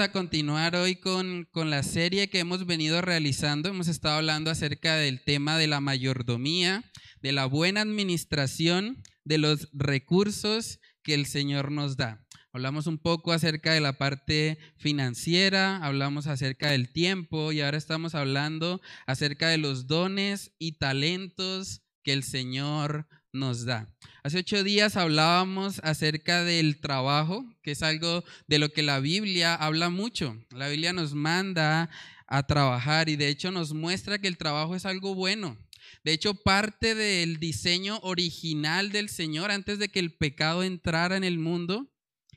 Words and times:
a 0.00 0.12
continuar 0.12 0.76
hoy 0.76 0.96
con, 0.96 1.46
con, 1.52 1.68
la 1.68 1.82
serie 1.82 2.30
que 2.30 2.38
hemos 2.38 2.64
venido 2.64 3.02
realizando. 3.02 3.68
Hemos 3.68 3.86
estado 3.86 4.16
hablando 4.16 4.50
acerca 4.50 4.96
del 4.96 5.22
tema 5.22 5.58
de 5.58 5.66
la 5.66 5.80
mayordomía, 5.80 6.82
de 7.20 7.32
la 7.32 7.44
buena 7.44 7.82
administración 7.82 9.02
de 9.24 9.36
los 9.36 9.68
recursos 9.74 10.80
que 11.02 11.12
el 11.12 11.26
Señor 11.26 11.70
nos 11.70 11.98
da. 11.98 12.24
Hablamos 12.52 12.88
un 12.88 12.98
poco 12.98 13.32
acerca 13.32 13.72
de 13.72 13.80
la 13.80 13.96
parte 13.96 14.58
financiera, 14.76 15.76
hablamos 15.76 16.26
acerca 16.26 16.72
del 16.72 16.92
tiempo 16.92 17.52
y 17.52 17.60
ahora 17.60 17.78
estamos 17.78 18.16
hablando 18.16 18.80
acerca 19.06 19.48
de 19.48 19.58
los 19.58 19.86
dones 19.86 20.50
y 20.58 20.72
talentos 20.72 21.82
que 22.02 22.12
el 22.12 22.24
Señor 22.24 23.06
nos 23.32 23.66
da. 23.66 23.94
Hace 24.24 24.38
ocho 24.38 24.64
días 24.64 24.96
hablábamos 24.96 25.80
acerca 25.84 26.42
del 26.42 26.80
trabajo, 26.80 27.44
que 27.62 27.70
es 27.70 27.84
algo 27.84 28.24
de 28.48 28.58
lo 28.58 28.70
que 28.70 28.82
la 28.82 28.98
Biblia 28.98 29.54
habla 29.54 29.88
mucho. 29.88 30.36
La 30.50 30.66
Biblia 30.66 30.92
nos 30.92 31.14
manda 31.14 31.88
a 32.26 32.46
trabajar 32.48 33.08
y 33.08 33.14
de 33.14 33.28
hecho 33.28 33.52
nos 33.52 33.74
muestra 33.74 34.18
que 34.18 34.26
el 34.26 34.38
trabajo 34.38 34.74
es 34.74 34.86
algo 34.86 35.14
bueno. 35.14 35.56
De 36.02 36.12
hecho, 36.12 36.34
parte 36.34 36.96
del 36.96 37.38
diseño 37.38 38.00
original 38.02 38.90
del 38.90 39.08
Señor 39.08 39.52
antes 39.52 39.78
de 39.78 39.88
que 39.88 40.00
el 40.00 40.16
pecado 40.16 40.64
entrara 40.64 41.16
en 41.16 41.24
el 41.24 41.38
mundo, 41.38 41.88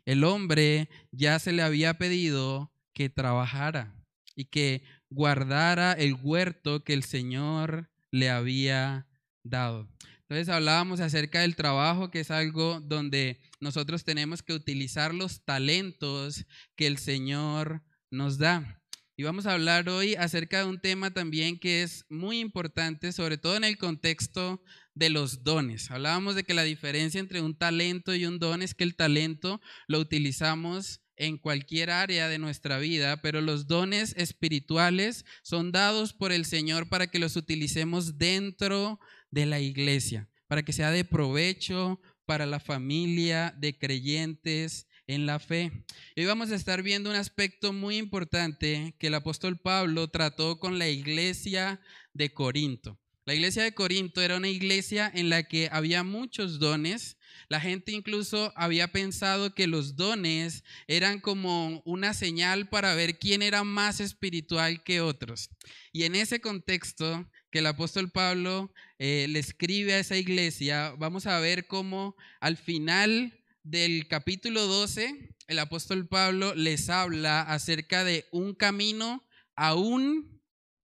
el 0.05 0.23
hombre 0.23 0.89
ya 1.11 1.39
se 1.39 1.51
le 1.51 1.61
había 1.61 1.97
pedido 1.97 2.73
que 2.93 3.09
trabajara 3.09 3.95
y 4.35 4.45
que 4.45 4.83
guardara 5.09 5.93
el 5.93 6.15
huerto 6.15 6.83
que 6.83 6.93
el 6.93 7.03
Señor 7.03 7.89
le 8.11 8.29
había 8.29 9.07
dado. 9.43 9.89
Entonces 10.21 10.49
hablábamos 10.49 10.99
acerca 10.99 11.41
del 11.41 11.55
trabajo, 11.55 12.09
que 12.09 12.21
es 12.21 12.31
algo 12.31 12.79
donde 12.81 13.39
nosotros 13.59 14.03
tenemos 14.03 14.41
que 14.41 14.53
utilizar 14.53 15.13
los 15.13 15.43
talentos 15.43 16.45
que 16.75 16.87
el 16.87 16.97
Señor 16.97 17.83
nos 18.09 18.37
da. 18.37 18.81
Y 19.15 19.23
vamos 19.23 19.45
a 19.45 19.53
hablar 19.53 19.89
hoy 19.89 20.15
acerca 20.15 20.59
de 20.59 20.65
un 20.65 20.79
tema 20.79 21.11
también 21.11 21.59
que 21.59 21.83
es 21.83 22.05
muy 22.09 22.39
importante, 22.39 23.11
sobre 23.11 23.37
todo 23.37 23.55
en 23.57 23.63
el 23.63 23.77
contexto 23.77 24.63
de 24.95 25.09
los 25.09 25.43
dones. 25.43 25.91
Hablábamos 25.91 26.35
de 26.35 26.43
que 26.43 26.53
la 26.53 26.63
diferencia 26.63 27.19
entre 27.19 27.41
un 27.41 27.55
talento 27.55 28.15
y 28.15 28.25
un 28.25 28.39
don 28.39 28.61
es 28.61 28.73
que 28.73 28.83
el 28.83 28.95
talento 28.95 29.61
lo 29.87 29.99
utilizamos 29.99 31.01
en 31.15 31.37
cualquier 31.37 31.89
área 31.89 32.27
de 32.27 32.39
nuestra 32.39 32.79
vida, 32.79 33.21
pero 33.21 33.41
los 33.41 33.67
dones 33.67 34.13
espirituales 34.17 35.25
son 35.43 35.71
dados 35.71 36.13
por 36.13 36.31
el 36.31 36.45
Señor 36.45 36.89
para 36.89 37.07
que 37.07 37.19
los 37.19 37.35
utilicemos 37.35 38.17
dentro 38.17 38.99
de 39.29 39.45
la 39.45 39.59
iglesia, 39.59 40.29
para 40.47 40.63
que 40.63 40.73
sea 40.73 40.91
de 40.91 41.05
provecho 41.05 41.99
para 42.25 42.45
la 42.45 42.59
familia 42.59 43.53
de 43.57 43.77
creyentes 43.77 44.87
en 45.07 45.25
la 45.25 45.39
fe. 45.39 45.85
Hoy 46.15 46.25
vamos 46.25 46.51
a 46.51 46.55
estar 46.55 46.81
viendo 46.81 47.09
un 47.09 47.15
aspecto 47.15 47.73
muy 47.73 47.97
importante 47.97 48.95
que 48.97 49.07
el 49.07 49.15
apóstol 49.15 49.59
Pablo 49.59 50.09
trató 50.09 50.59
con 50.59 50.79
la 50.79 50.87
iglesia 50.87 51.81
de 52.13 52.33
Corinto. 52.33 52.99
La 53.25 53.33
iglesia 53.33 53.63
de 53.63 53.73
Corinto 53.73 54.21
era 54.21 54.35
una 54.35 54.49
iglesia 54.49 55.09
en 55.13 55.29
la 55.29 55.43
que 55.43 55.69
había 55.71 56.03
muchos 56.03 56.59
dones. 56.59 57.15
La 57.47 57.61
gente 57.61 57.93
incluso 57.93 58.51
había 58.57 58.91
pensado 58.91 59.55
que 59.55 59.65
los 59.65 59.95
dones 59.95 60.65
eran 60.87 61.21
como 61.21 61.81
una 61.85 62.13
señal 62.13 62.67
para 62.67 62.95
ver 62.95 63.19
quién 63.19 63.41
era 63.41 63.63
más 63.63 64.01
espiritual 64.01 64.83
que 64.83 64.99
otros. 64.99 65.49
Y 65.93 66.03
en 66.03 66.15
ese 66.15 66.41
contexto 66.41 67.29
que 67.49 67.59
el 67.59 67.67
apóstol 67.67 68.11
Pablo 68.11 68.73
eh, 68.99 69.27
le 69.29 69.39
escribe 69.39 69.93
a 69.93 69.99
esa 69.99 70.17
iglesia, 70.17 70.93
vamos 70.97 71.25
a 71.25 71.39
ver 71.39 71.65
cómo 71.65 72.17
al 72.41 72.57
final 72.57 73.39
del 73.63 74.09
capítulo 74.09 74.67
12, 74.67 75.35
el 75.47 75.59
apóstol 75.59 76.09
Pablo 76.09 76.55
les 76.55 76.89
habla 76.89 77.41
acerca 77.41 78.03
de 78.03 78.25
un 78.31 78.53
camino 78.53 79.25
aún 79.55 80.41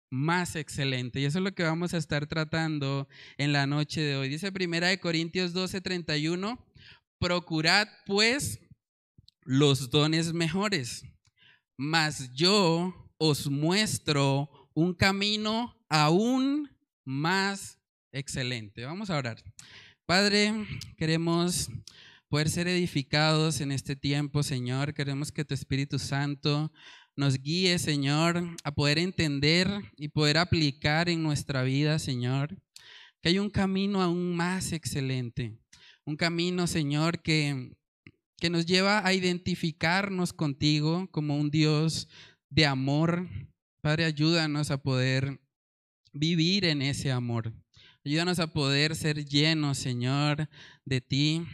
más 0.10 0.56
excelente. 0.56 1.20
Y 1.20 1.26
eso 1.26 1.40
es 1.40 1.44
lo 1.44 1.54
que 1.54 1.64
vamos 1.64 1.94
a 1.94 1.98
estar 1.98 2.28
tratando 2.28 3.08
en 3.38 3.54
la 3.54 3.68
noche 3.68 4.02
de 4.02 4.16
hoy. 4.16 4.30
Dice 4.30 4.52
primera 4.52 4.88
de 4.88 5.00
Corintios 5.00 5.54
12, 5.54 5.82
31, 5.82 6.66
procurad 7.20 7.88
pues 8.06 8.60
los 9.44 9.90
dones 9.90 10.34
mejores, 10.34 11.04
mas 11.78 12.32
yo 12.34 13.14
os 13.18 13.50
muestro 13.50 14.50
un 14.74 14.94
camino 14.94 15.76
aún 15.90 16.70
más 17.04 17.80
excelente. 18.12 18.86
Vamos 18.86 19.10
a 19.10 19.18
orar. 19.18 19.44
Padre, 20.06 20.54
queremos 20.98 21.70
poder 22.30 22.50
ser 22.50 22.68
edificados 22.68 23.60
en 23.60 23.72
este 23.72 23.96
tiempo, 23.96 24.44
Señor. 24.44 24.94
Queremos 24.94 25.32
que 25.32 25.44
tu 25.46 25.54
Espíritu 25.54 26.00
Santo 26.00 26.72
nos 27.16 27.42
guíe, 27.42 27.80
Señor, 27.80 28.44
a 28.64 28.72
poder 28.72 28.98
entender 29.00 29.68
y 29.98 30.10
poder 30.10 30.38
aplicar 30.38 31.10
en 31.10 31.24
nuestra 31.24 31.64
vida, 31.64 32.00
Señor. 32.00 32.56
Que 33.22 33.30
hay 33.30 33.40
un 33.40 33.50
camino 33.50 34.02
aún 34.02 34.36
más 34.36 34.72
excelente. 34.72 35.58
Un 36.06 36.16
camino, 36.16 36.68
Señor, 36.68 37.22
que, 37.22 37.74
que 38.38 38.50
nos 38.50 38.66
lleva 38.66 39.06
a 39.06 39.14
identificarnos 39.14 40.34
contigo 40.34 41.10
como 41.12 41.38
un 41.38 41.50
Dios 41.52 42.08
de 42.50 42.66
amor, 42.66 43.28
Padre, 43.82 44.06
ayúdanos 44.06 44.72
a 44.72 44.82
poder 44.82 45.40
vivir 46.12 46.66
en 46.66 46.82
ese 46.82 47.12
amor. 47.12 47.54
Ayúdanos 48.04 48.40
a 48.40 48.48
poder 48.48 48.96
ser 48.96 49.24
llenos, 49.24 49.78
Señor, 49.78 50.50
de 50.84 51.00
ti. 51.00 51.46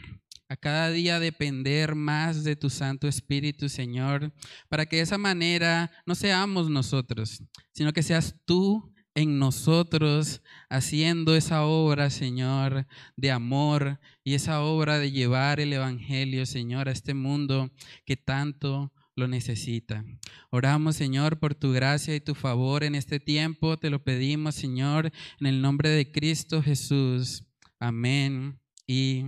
A 0.48 0.56
cada 0.56 0.90
día 0.90 1.18
depender 1.18 1.94
más 1.94 2.44
de 2.44 2.54
tu 2.54 2.70
Santo 2.70 3.08
Espíritu, 3.08 3.68
Señor, 3.68 4.32
para 4.68 4.86
que 4.86 4.96
de 4.96 5.02
esa 5.02 5.18
manera 5.18 5.90
no 6.06 6.14
seamos 6.14 6.70
nosotros, 6.70 7.42
sino 7.72 7.92
que 7.92 8.02
seas 8.02 8.36
tú 8.44 8.94
en 9.16 9.38
nosotros 9.38 10.42
haciendo 10.68 11.34
esa 11.34 11.64
obra, 11.64 12.10
Señor, 12.10 12.86
de 13.16 13.30
amor 13.30 13.98
y 14.22 14.34
esa 14.34 14.62
obra 14.62 14.98
de 14.98 15.10
llevar 15.10 15.58
el 15.58 15.72
Evangelio, 15.72 16.44
Señor, 16.44 16.88
a 16.88 16.92
este 16.92 17.14
mundo 17.14 17.72
que 18.04 18.16
tanto 18.16 18.92
lo 19.16 19.26
necesita. 19.26 20.04
Oramos, 20.50 20.96
Señor, 20.96 21.38
por 21.38 21.54
tu 21.54 21.72
gracia 21.72 22.14
y 22.14 22.20
tu 22.20 22.34
favor 22.34 22.84
en 22.84 22.94
este 22.94 23.18
tiempo. 23.18 23.78
Te 23.78 23.88
lo 23.88 24.04
pedimos, 24.04 24.54
Señor, 24.54 25.10
en 25.40 25.46
el 25.46 25.62
nombre 25.62 25.88
de 25.88 26.12
Cristo 26.12 26.62
Jesús. 26.62 27.42
Amén 27.80 28.60
y 28.86 29.24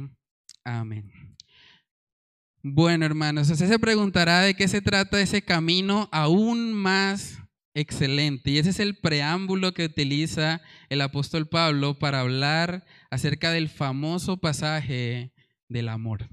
amén. 0.76 1.10
Bueno, 2.62 3.06
hermanos, 3.06 3.48
usted 3.50 3.68
se 3.68 3.78
preguntará 3.78 4.40
de 4.40 4.54
qué 4.54 4.68
se 4.68 4.82
trata 4.82 5.20
ese 5.20 5.42
camino 5.42 6.08
aún 6.12 6.72
más 6.72 7.38
excelente. 7.72 8.50
Y 8.50 8.58
ese 8.58 8.70
es 8.70 8.80
el 8.80 8.96
preámbulo 8.96 9.72
que 9.72 9.84
utiliza 9.84 10.60
el 10.88 11.00
apóstol 11.00 11.48
Pablo 11.48 11.98
para 11.98 12.20
hablar 12.20 12.84
acerca 13.10 13.52
del 13.52 13.68
famoso 13.68 14.36
pasaje 14.38 15.32
del 15.68 15.88
amor. 15.88 16.28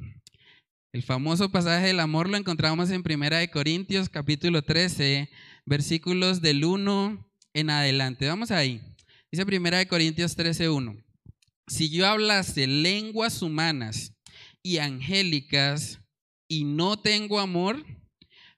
El 0.91 1.03
famoso 1.03 1.51
pasaje 1.51 1.87
del 1.87 1.99
amor 1.99 2.29
lo 2.29 2.37
encontramos 2.37 2.89
en 2.89 3.03
Primera 3.03 3.37
de 3.37 3.51
Corintios 3.51 4.09
capítulo 4.09 4.63
13, 4.63 5.29
versículos 5.65 6.41
del 6.41 6.65
1 6.65 7.29
en 7.53 7.69
adelante. 7.69 8.27
Vamos 8.27 8.49
ahí. 8.49 8.81
Dice 9.31 9.45
Primera 9.45 9.77
de 9.77 9.87
Corintios 9.87 10.35
13, 10.35 10.69
1. 10.69 10.95
Si 11.67 11.89
yo 11.89 12.07
hablase 12.07 12.65
lenguas 12.65 13.41
humanas 13.41 14.14
y 14.65 14.79
angélicas 14.79 15.99
y 16.47 16.63
no 16.63 16.97
tengo 16.97 17.39
amor, 17.39 17.85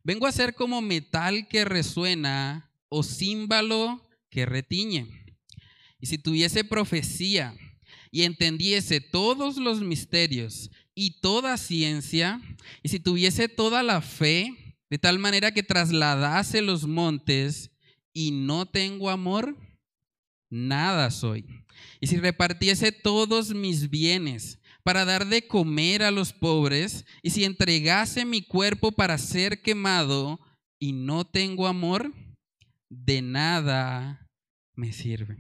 vengo 0.06 0.25
a 0.25 0.31
ser 0.31 0.56
como 0.56 0.81
metal 0.81 1.50
que 1.50 1.66
resuena 1.66 2.72
o 2.87 3.03
címbalo 3.03 4.02
que 4.29 4.46
retiñe. 4.46 5.26
Y 5.99 6.05
si 6.05 6.17
tuviese 6.17 6.64
profecía 6.64 7.53
y 8.09 8.23
entendiese 8.23 9.02
todos 9.02 9.58
los 9.58 9.81
misterios 9.81 10.72
y 10.96 11.20
toda 11.20 11.58
ciencia, 11.58 12.41
y 12.84 12.87
si 12.87 13.02
tuviese 13.02 13.49
toda 13.49 13.84
la 13.84 13.99
fe, 13.99 14.78
de 14.90 14.97
tal 14.99 15.20
manera 15.20 15.52
que 15.52 15.61
trasladase 15.61 16.61
los 16.61 16.87
montes 16.87 17.70
y 18.14 18.31
no 18.31 18.66
tengo 18.66 19.09
amor, 19.09 19.58
nada 20.49 21.11
soy. 21.11 21.66
Y 21.99 22.08
si 22.08 22.16
repartiese 22.16 22.93
todos 22.93 23.53
mis 23.53 23.90
bienes 23.90 24.58
para 24.87 25.03
dar 25.03 25.28
de 25.28 25.45
comer 25.45 26.01
a 26.01 26.11
los 26.11 26.31
pobres, 26.31 27.03
y 27.22 27.31
si 27.31 27.43
entregase 27.43 28.23
mi 28.23 28.41
cuerpo 28.41 28.93
para 28.93 29.17
ser 29.17 29.61
quemado 29.61 30.39
y 30.79 30.93
no 30.93 31.25
tengo 31.25 31.67
amor, 31.67 32.13
de 32.87 33.22
nada 33.22 34.25
me 34.75 34.93
sirve. 34.93 35.35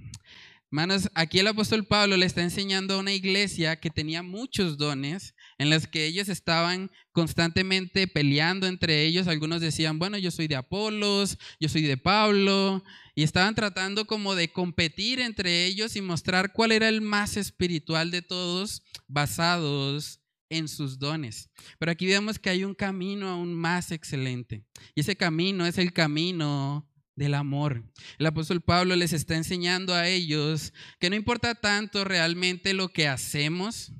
Hermanos, 0.69 1.09
aquí 1.15 1.39
el 1.39 1.47
apóstol 1.47 1.85
Pablo 1.85 2.17
le 2.17 2.25
está 2.25 2.41
enseñando 2.43 2.95
a 2.95 2.97
una 2.97 3.13
iglesia 3.13 3.79
que 3.79 3.89
tenía 3.89 4.21
muchos 4.21 4.77
dones, 4.77 5.33
en 5.57 5.69
las 5.69 5.87
que 5.87 6.05
ellos 6.05 6.29
estaban 6.29 6.91
constantemente 7.11 8.07
peleando 8.07 8.67
entre 8.67 9.05
ellos. 9.05 9.27
Algunos 9.27 9.61
decían, 9.61 9.99
bueno, 9.99 10.17
yo 10.17 10.31
soy 10.31 10.47
de 10.47 10.55
Apolos, 10.55 11.37
yo 11.59 11.69
soy 11.69 11.81
de 11.81 11.97
Pablo, 11.97 12.83
y 13.15 13.23
estaban 13.23 13.55
tratando 13.55 14.05
como 14.05 14.35
de 14.35 14.51
competir 14.51 15.19
entre 15.19 15.65
ellos 15.65 15.95
y 15.95 16.01
mostrar 16.01 16.53
cuál 16.53 16.71
era 16.71 16.89
el 16.89 17.01
más 17.01 17.37
espiritual 17.37 18.11
de 18.11 18.21
todos, 18.21 18.83
basados 19.07 20.19
en 20.49 20.67
sus 20.67 20.99
dones. 20.99 21.49
Pero 21.79 21.91
aquí 21.91 22.05
vemos 22.05 22.39
que 22.39 22.49
hay 22.49 22.63
un 22.63 22.75
camino 22.75 23.27
aún 23.27 23.53
más 23.53 23.91
excelente, 23.91 24.63
y 24.95 25.01
ese 25.01 25.15
camino 25.15 25.65
es 25.65 25.77
el 25.77 25.93
camino 25.93 26.87
del 27.15 27.33
amor. 27.33 27.83
El 28.19 28.27
apóstol 28.27 28.61
Pablo 28.61 28.95
les 28.95 29.11
está 29.11 29.35
enseñando 29.35 29.95
a 29.95 30.07
ellos 30.07 30.71
que 30.99 31.09
no 31.09 31.15
importa 31.15 31.55
tanto 31.55 32.03
realmente 32.03 32.75
lo 32.75 32.89
que 32.89 33.07
hacemos, 33.07 33.91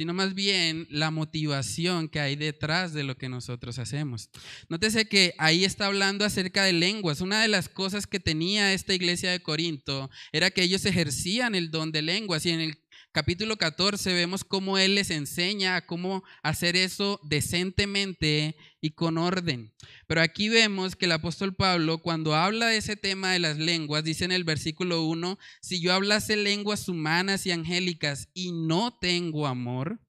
sino 0.00 0.14
más 0.14 0.32
bien 0.34 0.86
la 0.88 1.10
motivación 1.10 2.08
que 2.08 2.20
hay 2.20 2.34
detrás 2.34 2.94
de 2.94 3.04
lo 3.04 3.18
que 3.18 3.28
nosotros 3.28 3.78
hacemos. 3.78 4.30
Nótese 4.70 5.04
que 5.04 5.34
ahí 5.36 5.62
está 5.62 5.88
hablando 5.88 6.24
acerca 6.24 6.64
de 6.64 6.72
lenguas. 6.72 7.20
Una 7.20 7.42
de 7.42 7.48
las 7.48 7.68
cosas 7.68 8.06
que 8.06 8.18
tenía 8.18 8.72
esta 8.72 8.94
iglesia 8.94 9.30
de 9.30 9.40
Corinto 9.40 10.08
era 10.32 10.50
que 10.50 10.62
ellos 10.62 10.86
ejercían 10.86 11.54
el 11.54 11.70
don 11.70 11.92
de 11.92 12.00
lenguas 12.00 12.46
y 12.46 12.50
en 12.50 12.60
el 12.60 12.78
capítulo 13.12 13.56
14 13.56 14.12
vemos 14.12 14.44
cómo 14.44 14.78
Él 14.78 14.94
les 14.94 15.10
enseña 15.10 15.84
cómo 15.86 16.22
hacer 16.42 16.76
eso 16.76 17.20
decentemente 17.24 18.56
y 18.80 18.90
con 18.90 19.18
orden. 19.18 19.72
Pero 20.06 20.20
aquí 20.20 20.48
vemos 20.48 20.96
que 20.96 21.06
el 21.06 21.12
apóstol 21.12 21.54
Pablo, 21.54 21.98
cuando 21.98 22.34
habla 22.34 22.66
de 22.66 22.76
ese 22.76 22.96
tema 22.96 23.32
de 23.32 23.40
las 23.40 23.58
lenguas, 23.58 24.04
dice 24.04 24.24
en 24.24 24.32
el 24.32 24.44
versículo 24.44 25.02
1, 25.04 25.38
si 25.60 25.80
yo 25.80 25.92
hablase 25.92 26.36
lenguas 26.36 26.88
humanas 26.88 27.46
y 27.46 27.50
angélicas 27.50 28.28
y 28.32 28.52
no 28.52 28.96
tengo 29.00 29.46
amor, 29.46 30.00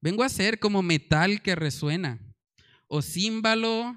vengo 0.00 0.22
a 0.22 0.28
ser 0.28 0.58
como 0.58 0.82
metal 0.82 1.42
que 1.42 1.54
resuena 1.54 2.20
o 2.86 3.02
címbalo 3.02 3.96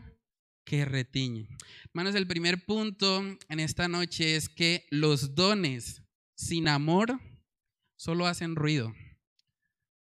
que 0.65 0.85
retiñe. 0.85 1.47
Hermanos, 1.85 2.15
el 2.15 2.27
primer 2.27 2.65
punto 2.65 3.21
en 3.49 3.59
esta 3.59 3.87
noche 3.87 4.35
es 4.35 4.49
que 4.49 4.85
los 4.89 5.35
dones 5.35 6.03
sin 6.35 6.67
amor 6.67 7.19
solo 8.01 8.25
hacen 8.25 8.55
ruido. 8.55 8.95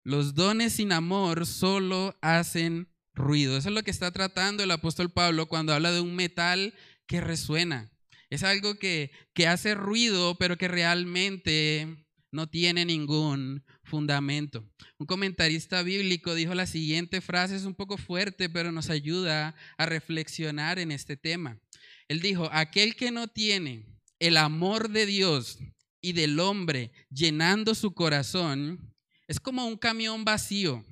Los 0.03 0.35
dones 0.35 0.73
sin 0.73 0.91
amor 0.91 1.45
solo 1.45 2.17
hacen 2.21 2.89
ruido. 3.13 3.55
Eso 3.55 3.69
es 3.69 3.73
lo 3.73 3.83
que 3.83 3.91
está 3.91 4.11
tratando 4.11 4.63
el 4.63 4.71
apóstol 4.71 5.09
Pablo 5.13 5.47
cuando 5.47 5.73
habla 5.73 5.93
de 5.93 6.01
un 6.01 6.13
metal 6.13 6.73
que 7.07 7.21
resuena. 7.21 7.93
Es 8.29 8.43
algo 8.43 8.75
que, 8.75 9.11
que 9.33 9.47
hace 9.47 9.75
ruido, 9.75 10.35
pero 10.35 10.57
que 10.57 10.67
realmente 10.67 12.05
no 12.31 12.49
tiene 12.49 12.83
ningún 12.83 13.63
fundamento. 13.85 14.69
Un 14.97 15.07
comentarista 15.07 15.81
bíblico 15.81 16.35
dijo 16.35 16.53
la 16.53 16.67
siguiente 16.67 17.21
frase, 17.21 17.55
es 17.55 17.63
un 17.63 17.75
poco 17.75 17.97
fuerte, 17.97 18.49
pero 18.49 18.73
nos 18.73 18.89
ayuda 18.89 19.55
a 19.77 19.85
reflexionar 19.85 20.79
en 20.79 20.91
este 20.91 21.15
tema. 21.15 21.61
Él 22.09 22.19
dijo, 22.19 22.49
aquel 22.51 22.97
que 22.97 23.11
no 23.11 23.29
tiene 23.29 23.85
el 24.19 24.35
amor 24.35 24.89
de 24.89 25.05
Dios 25.05 25.59
y 26.05 26.13
del 26.13 26.39
hombre 26.39 26.91
llenando 27.09 27.73
su 27.73 27.95
corazón 27.95 28.93
es 29.27 29.39
como 29.39 29.65
un 29.65 29.75
camión 29.75 30.23
vacío, 30.23 30.85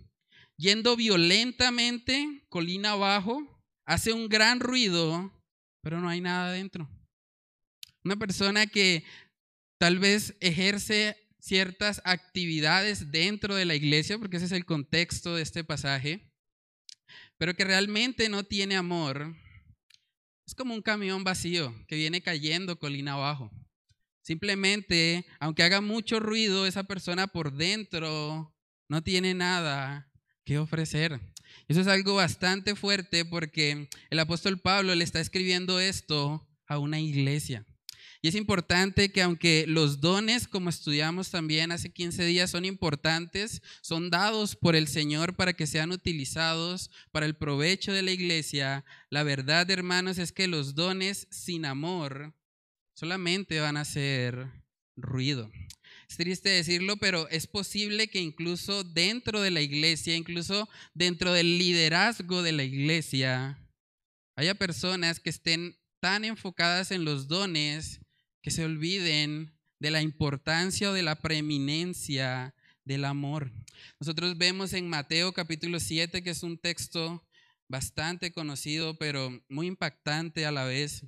yendo 0.58 0.96
violentamente 0.96 2.44
colina 2.50 2.94
abajo, 2.94 3.64
hace 3.86 4.12
un 4.12 4.28
gran 4.28 4.60
ruido, 4.60 5.32
pero 5.84 6.02
no 6.02 6.10
hay 6.10 6.20
nada 6.20 6.52
dentro. 6.52 6.90
Una 8.04 8.16
persona 8.16 8.66
que 8.66 9.04
tal 9.80 10.00
vez 10.00 10.36
ejerce 10.40 11.16
ciertas 11.40 12.02
actividades 12.06 13.12
dentro 13.12 13.54
de 13.54 13.66
la 13.66 13.76
iglesia, 13.76 14.18
porque 14.18 14.38
ese 14.38 14.48
es 14.48 14.52
el 14.52 14.66
contexto 14.66 15.36
de 15.36 15.44
este 15.44 15.64
pasaje, 15.64 16.28
pero 17.38 17.54
que 17.54 17.66
realmente 17.66 18.30
no 18.30 18.44
tiene 18.44 18.76
amor, 18.76 19.36
es 20.48 20.56
como 20.56 20.74
un 20.74 20.82
camión 20.82 21.24
vacío 21.24 21.72
que 21.88 21.98
viene 21.98 22.24
cayendo 22.24 22.80
colina 22.80 23.14
abajo. 23.14 23.52
Simplemente, 24.24 25.26
aunque 25.40 25.64
haga 25.64 25.82
mucho 25.82 26.20
ruido, 26.22 26.66
esa 26.66 26.86
persona 26.86 27.28
por 27.28 27.54
dentro 27.54 28.56
no 28.88 29.04
tiene 29.04 29.34
nada 29.34 30.10
que 30.46 30.58
ofrecer. 30.58 31.20
Eso 31.68 31.82
es 31.82 31.88
algo 31.88 32.16
bastante 32.16 32.76
fuerte 32.76 33.26
porque 33.26 33.90
el 34.10 34.20
apóstol 34.20 34.60
Pablo 34.60 34.96
le 34.96 35.04
está 35.04 35.20
escribiendo 35.20 35.80
esto 35.80 36.48
a 36.68 36.80
una 36.80 37.02
iglesia. 37.02 37.66
Y 38.22 38.30
es 38.30 38.36
importante 38.36 39.12
que 39.12 39.22
aunque 39.22 39.66
los 39.68 40.00
dones, 40.00 40.48
como 40.48 40.70
estudiamos 40.70 41.30
también 41.30 41.74
hace 41.74 41.92
15 41.92 42.24
días, 42.24 42.50
son 42.50 42.64
importantes, 42.64 43.62
son 43.82 44.10
dados 44.10 44.56
por 44.56 44.78
el 44.78 44.88
Señor 44.88 45.36
para 45.36 45.52
que 45.52 45.68
sean 45.68 45.92
utilizados 45.92 46.90
para 47.12 47.26
el 47.26 47.36
provecho 47.36 47.92
de 47.92 48.04
la 48.04 48.12
iglesia, 48.12 48.86
la 49.10 49.24
verdad, 49.24 49.70
hermanos, 49.70 50.18
es 50.18 50.32
que 50.32 50.48
los 50.48 50.76
dones 50.76 51.28
sin 51.30 51.66
amor 51.66 52.34
solamente 52.94 53.60
van 53.60 53.78
a 53.78 53.82
hacer 53.82 54.48
ruido. 54.96 55.52
Es 56.10 56.18
triste 56.18 56.50
decirlo, 56.50 56.98
pero 56.98 57.28
es 57.30 57.48
posible 57.48 58.08
que 58.08 58.20
incluso 58.20 58.84
dentro 58.84 59.42
de 59.42 59.52
la 59.52 59.62
iglesia, 59.62 60.16
incluso 60.16 60.70
dentro 60.94 61.34
del 61.34 61.58
liderazgo 61.58 62.44
de 62.44 62.52
la 62.52 62.64
iglesia, 62.64 63.60
haya 64.36 64.56
personas 64.56 65.20
que 65.20 65.30
estén 65.30 65.78
tan 66.00 66.26
enfocadas 66.26 66.92
en 66.92 67.06
los 67.06 67.28
dones 67.28 68.02
que 68.42 68.52
se 68.52 68.66
olviden 68.66 69.58
de 69.80 69.92
la 69.92 70.02
importancia 70.02 70.90
o 70.90 70.94
de 70.94 71.04
la 71.04 71.16
preeminencia 71.16 72.54
del 72.86 73.06
amor. 73.06 73.52
Nosotros 74.00 74.38
vemos 74.38 74.74
en 74.74 74.90
Mateo 74.90 75.34
capítulo 75.34 75.80
7, 75.80 76.24
que 76.24 76.30
es 76.30 76.44
un 76.44 76.58
texto 76.58 77.26
bastante 77.70 78.32
conocido, 78.32 78.98
pero 78.98 79.44
muy 79.50 79.68
impactante 79.68 80.46
a 80.46 80.52
la 80.52 80.66
vez. 80.66 81.06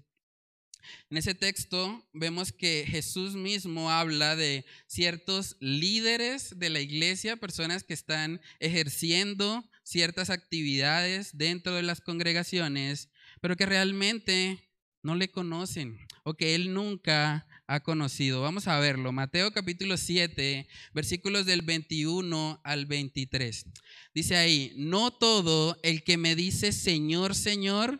En 1.10 1.18
ese 1.18 1.36
texto 1.36 2.08
vemos 2.14 2.52
que 2.52 2.86
Jesús 2.88 3.36
mismo 3.36 3.92
habla 3.92 4.36
de 4.36 4.66
ciertos 4.88 5.58
líderes 5.60 6.58
de 6.58 6.70
la 6.70 6.80
iglesia, 6.80 7.38
personas 7.38 7.84
que 7.84 7.94
están 7.94 8.42
ejerciendo 8.60 9.70
ciertas 9.84 10.30
actividades 10.30 11.38
dentro 11.38 11.76
de 11.76 11.84
las 11.84 12.02
congregaciones, 12.02 13.10
pero 13.42 13.56
que 13.56 13.66
realmente 13.66 14.70
no 15.04 15.16
le 15.16 15.30
conocen 15.30 16.00
o 16.24 16.34
que 16.34 16.56
él 16.56 16.74
nunca 16.74 17.48
ha 17.68 17.80
conocido. 17.81 18.42
Vamos 18.42 18.68
a 18.68 18.80
verlo. 18.80 19.12
Mateo 19.12 19.52
capítulo 19.52 19.98
7, 19.98 20.68
versículos 20.94 21.46
del 21.46 21.62
21 21.62 22.62
al 22.64 22.86
23. 22.86 23.66
Dice 24.14 24.36
ahí, 24.36 24.74
no 24.76 25.12
todo 25.12 25.78
el 25.84 26.04
que 26.04 26.18
me 26.18 26.36
dice 26.36 26.72
Señor, 26.72 27.36
Señor, 27.36 28.00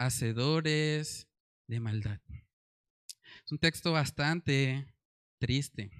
hacedores 0.00 1.28
de 1.68 1.78
maldad. 1.78 2.20
Es 3.44 3.52
un 3.52 3.58
texto 3.58 3.92
bastante 3.92 4.86
triste. 5.38 5.90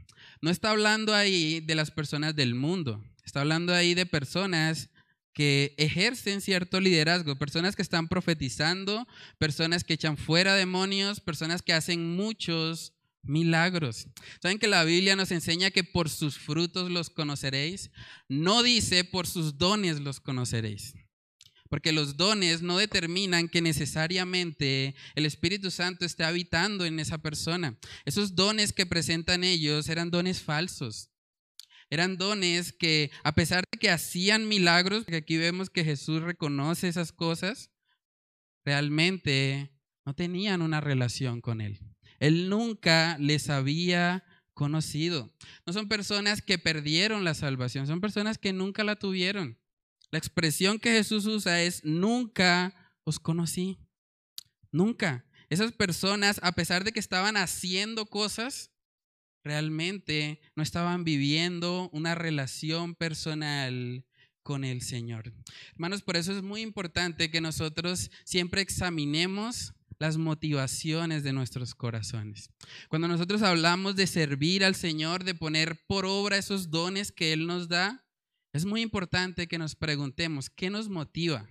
No 0.40 0.50
está 0.50 0.70
hablando 0.70 1.14
ahí 1.14 1.60
de 1.60 1.74
las 1.74 1.90
personas 1.90 2.34
del 2.34 2.54
mundo, 2.54 3.04
está 3.24 3.42
hablando 3.42 3.74
ahí 3.74 3.94
de 3.94 4.06
personas 4.06 4.90
que 5.34 5.74
ejercen 5.78 6.40
cierto 6.40 6.80
liderazgo, 6.80 7.36
personas 7.36 7.76
que 7.76 7.82
están 7.82 8.08
profetizando, 8.08 9.06
personas 9.38 9.84
que 9.84 9.94
echan 9.94 10.16
fuera 10.16 10.54
demonios, 10.54 11.20
personas 11.20 11.62
que 11.62 11.74
hacen 11.74 12.16
muchos 12.16 12.94
milagros. 13.22 14.08
¿Saben 14.42 14.58
que 14.58 14.66
la 14.66 14.82
Biblia 14.84 15.14
nos 15.14 15.30
enseña 15.30 15.70
que 15.70 15.84
por 15.84 16.08
sus 16.08 16.38
frutos 16.38 16.90
los 16.90 17.10
conoceréis? 17.10 17.90
No 18.28 18.62
dice 18.62 19.04
por 19.04 19.26
sus 19.26 19.58
dones 19.58 20.00
los 20.00 20.20
conoceréis. 20.20 20.94
Porque 21.70 21.92
los 21.92 22.16
dones 22.16 22.60
no 22.60 22.76
determinan 22.76 23.48
que 23.48 23.62
necesariamente 23.62 24.94
el 25.14 25.24
Espíritu 25.24 25.70
Santo 25.70 26.04
esté 26.04 26.24
habitando 26.24 26.84
en 26.84 26.98
esa 26.98 27.18
persona. 27.18 27.78
Esos 28.04 28.34
dones 28.34 28.72
que 28.72 28.86
presentan 28.86 29.44
ellos 29.44 29.88
eran 29.88 30.10
dones 30.10 30.42
falsos. 30.42 31.10
Eran 31.88 32.16
dones 32.18 32.72
que, 32.72 33.12
a 33.22 33.34
pesar 33.34 33.64
de 33.70 33.78
que 33.78 33.88
hacían 33.88 34.48
milagros, 34.48 35.04
porque 35.04 35.16
aquí 35.16 35.38
vemos 35.38 35.70
que 35.70 35.84
Jesús 35.84 36.22
reconoce 36.22 36.88
esas 36.88 37.12
cosas, 37.12 37.70
realmente 38.64 39.72
no 40.04 40.14
tenían 40.14 40.62
una 40.62 40.80
relación 40.80 41.40
con 41.40 41.60
Él. 41.60 41.78
Él 42.18 42.48
nunca 42.48 43.16
les 43.18 43.48
había 43.48 44.24
conocido. 44.54 45.32
No 45.66 45.72
son 45.72 45.88
personas 45.88 46.42
que 46.42 46.58
perdieron 46.58 47.24
la 47.24 47.34
salvación, 47.34 47.86
son 47.86 48.00
personas 48.00 48.38
que 48.38 48.52
nunca 48.52 48.82
la 48.82 48.96
tuvieron. 48.96 49.56
La 50.10 50.18
expresión 50.18 50.78
que 50.78 50.92
Jesús 50.92 51.26
usa 51.26 51.62
es 51.62 51.84
nunca 51.84 52.74
os 53.04 53.18
conocí. 53.18 53.78
Nunca. 54.72 55.24
Esas 55.48 55.72
personas, 55.72 56.40
a 56.42 56.52
pesar 56.52 56.84
de 56.84 56.92
que 56.92 57.00
estaban 57.00 57.36
haciendo 57.36 58.06
cosas, 58.06 58.70
realmente 59.42 60.40
no 60.54 60.62
estaban 60.62 61.04
viviendo 61.04 61.88
una 61.92 62.14
relación 62.14 62.94
personal 62.94 64.04
con 64.42 64.64
el 64.64 64.82
Señor. 64.82 65.32
Hermanos, 65.72 66.02
por 66.02 66.16
eso 66.16 66.32
es 66.32 66.42
muy 66.42 66.60
importante 66.60 67.30
que 67.30 67.40
nosotros 67.40 68.10
siempre 68.24 68.62
examinemos 68.62 69.74
las 69.98 70.16
motivaciones 70.16 71.22
de 71.22 71.32
nuestros 71.32 71.74
corazones. 71.74 72.50
Cuando 72.88 73.06
nosotros 73.06 73.42
hablamos 73.42 73.96
de 73.96 74.06
servir 74.06 74.64
al 74.64 74.74
Señor, 74.74 75.24
de 75.24 75.34
poner 75.34 75.84
por 75.86 76.06
obra 76.06 76.38
esos 76.38 76.70
dones 76.70 77.12
que 77.12 77.32
Él 77.32 77.46
nos 77.46 77.68
da, 77.68 78.02
es 78.52 78.64
muy 78.64 78.80
importante 78.80 79.46
que 79.46 79.58
nos 79.58 79.76
preguntemos, 79.76 80.50
¿qué 80.50 80.70
nos 80.70 80.88
motiva? 80.88 81.48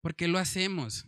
¿Por 0.00 0.14
qué 0.14 0.28
lo 0.28 0.38
hacemos? 0.38 1.06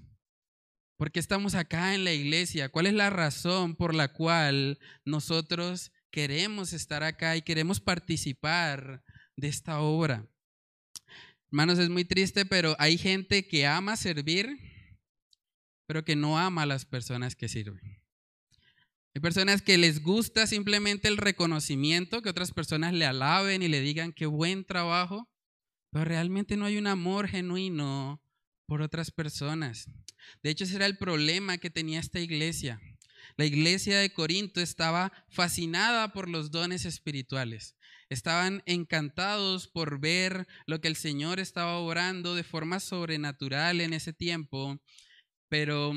¿Por 0.97 1.13
qué 1.13 1.21
estamos 1.21 1.55
acá 1.55 1.95
en 1.95 2.03
la 2.03 2.13
iglesia? 2.13 2.69
¿Cuál 2.71 2.87
es 2.87 2.95
la 2.95 3.11
razón 3.11 3.77
por 3.77 3.95
la 3.95 4.13
cual 4.13 4.81
nosotros 5.05 5.93
queremos 6.11 6.73
estar 6.73 7.05
acá 7.05 7.37
y 7.37 7.43
queremos 7.43 7.81
participar 7.81 9.05
de 9.37 9.47
esta 9.47 9.81
obra? 9.81 10.27
Hermanos, 11.53 11.79
es 11.79 11.89
muy 11.89 12.05
triste, 12.05 12.45
pero 12.45 12.75
hay 12.81 12.99
gente 12.99 13.47
que 13.47 13.67
ama 13.67 13.97
servir, 13.97 14.59
pero 15.87 16.05
que 16.05 16.17
no 16.17 16.37
ama 16.37 16.63
a 16.63 16.67
las 16.67 16.85
personas 16.85 17.37
que 17.37 17.49
sirven. 17.49 17.98
Hay 19.15 19.21
personas 19.21 19.63
que 19.63 19.79
les 19.79 20.03
gusta 20.03 20.47
simplemente 20.47 21.09
el 21.09 21.17
reconocimiento, 21.17 22.23
que 22.23 22.29
otras 22.29 22.53
personas 22.53 22.93
le 22.93 23.05
alaben 23.05 23.63
y 23.63 23.69
le 23.69 23.81
digan 23.81 24.13
qué 24.13 24.27
buen 24.27 24.65
trabajo, 24.65 25.29
pero 25.91 26.05
realmente 26.05 26.57
no 26.57 26.67
hay 26.67 26.77
un 26.77 26.87
amor 26.87 27.29
genuino 27.29 28.23
por 28.67 28.83
otras 28.83 29.11
personas. 29.11 29.91
De 30.43 30.51
hecho, 30.51 30.65
ese 30.65 30.77
era 30.77 30.87
el 30.87 30.99
problema 30.99 31.59
que 31.59 31.71
tenía 31.71 32.01
esta 32.01 32.21
iglesia. 32.21 32.81
La 33.37 33.45
iglesia 33.45 33.99
de 33.99 34.13
Corinto 34.13 34.61
estaba 34.61 35.13
fascinada 35.29 36.13
por 36.13 36.29
los 36.29 36.51
dones 36.51 36.85
espirituales. 36.85 37.77
Estaban 38.11 38.63
encantados 38.67 39.69
por 39.69 40.01
ver 40.01 40.47
lo 40.67 40.81
que 40.81 40.89
el 40.89 40.97
Señor 40.97 41.41
estaba 41.41 41.79
obrando 41.79 42.35
de 42.35 42.45
forma 42.45 42.81
sobrenatural 42.81 43.81
en 43.81 43.93
ese 43.93 44.13
tiempo, 44.13 44.79
pero 45.49 45.93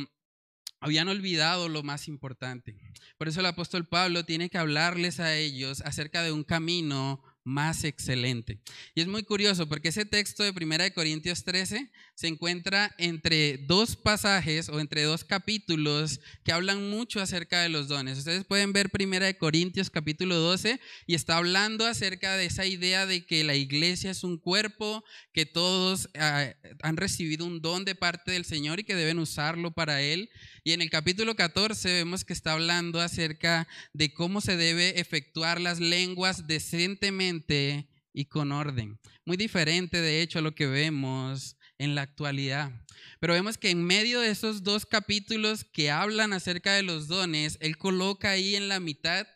habían 0.81 1.07
olvidado 1.07 1.69
lo 1.69 1.83
más 1.83 2.07
importante. 2.07 2.75
Por 3.17 3.27
eso 3.27 3.39
el 3.39 3.45
apóstol 3.45 3.85
Pablo 3.85 4.25
tiene 4.25 4.49
que 4.49 4.57
hablarles 4.57 5.19
a 5.19 5.35
ellos 5.35 5.81
acerca 5.81 6.23
de 6.23 6.31
un 6.31 6.43
camino 6.43 7.23
más 7.43 7.83
excelente. 7.83 8.59
Y 8.95 9.01
es 9.01 9.07
muy 9.07 9.23
curioso 9.23 9.69
porque 9.69 9.89
ese 9.89 10.05
texto 10.05 10.43
de 10.43 10.49
1 10.51 10.93
Corintios 10.93 11.43
13 11.43 11.91
se 12.21 12.27
encuentra 12.27 12.93
entre 12.99 13.57
dos 13.57 13.95
pasajes 13.95 14.69
o 14.69 14.79
entre 14.79 15.01
dos 15.01 15.23
capítulos 15.23 16.19
que 16.43 16.51
hablan 16.51 16.91
mucho 16.91 17.19
acerca 17.19 17.63
de 17.63 17.69
los 17.69 17.87
dones. 17.87 18.19
Ustedes 18.19 18.45
pueden 18.45 18.73
ver 18.73 18.91
1 18.93 19.39
Corintios 19.39 19.89
capítulo 19.89 20.35
12 20.35 20.79
y 21.07 21.15
está 21.15 21.37
hablando 21.37 21.87
acerca 21.87 22.37
de 22.37 22.45
esa 22.45 22.67
idea 22.67 23.07
de 23.07 23.25
que 23.25 23.43
la 23.43 23.55
iglesia 23.55 24.11
es 24.11 24.23
un 24.23 24.37
cuerpo, 24.37 25.03
que 25.33 25.47
todos 25.47 26.09
ah, 26.13 26.53
han 26.83 26.95
recibido 26.95 27.43
un 27.43 27.59
don 27.59 27.85
de 27.85 27.95
parte 27.95 28.33
del 28.33 28.45
Señor 28.45 28.79
y 28.79 28.83
que 28.83 28.93
deben 28.93 29.17
usarlo 29.17 29.71
para 29.71 30.03
Él. 30.03 30.29
Y 30.63 30.73
en 30.73 30.83
el 30.83 30.91
capítulo 30.91 31.35
14 31.35 31.91
vemos 31.91 32.23
que 32.23 32.33
está 32.33 32.53
hablando 32.53 33.01
acerca 33.01 33.67
de 33.93 34.13
cómo 34.13 34.41
se 34.41 34.57
debe 34.57 34.99
efectuar 34.99 35.59
las 35.59 35.79
lenguas 35.79 36.45
decentemente 36.45 37.89
y 38.13 38.25
con 38.25 38.51
orden. 38.51 38.99
Muy 39.25 39.37
diferente, 39.37 39.99
de 39.99 40.21
hecho, 40.21 40.37
a 40.37 40.43
lo 40.43 40.53
que 40.53 40.67
vemos 40.67 41.57
en 41.81 41.95
la 41.95 42.03
actualidad. 42.03 42.71
Pero 43.19 43.33
vemos 43.33 43.57
que 43.57 43.71
en 43.71 43.83
medio 43.83 44.19
de 44.19 44.29
esos 44.29 44.63
dos 44.63 44.85
capítulos 44.85 45.63
que 45.63 45.89
hablan 45.89 46.31
acerca 46.31 46.73
de 46.73 46.83
los 46.83 47.07
dones, 47.07 47.57
él 47.59 47.77
coloca 47.77 48.29
ahí 48.29 48.55
en 48.55 48.69
la 48.69 48.79
mitad 48.79 49.27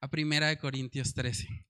a 0.00 0.08
Primera 0.08 0.48
de 0.48 0.58
Corintios 0.58 1.14
13 1.14 1.64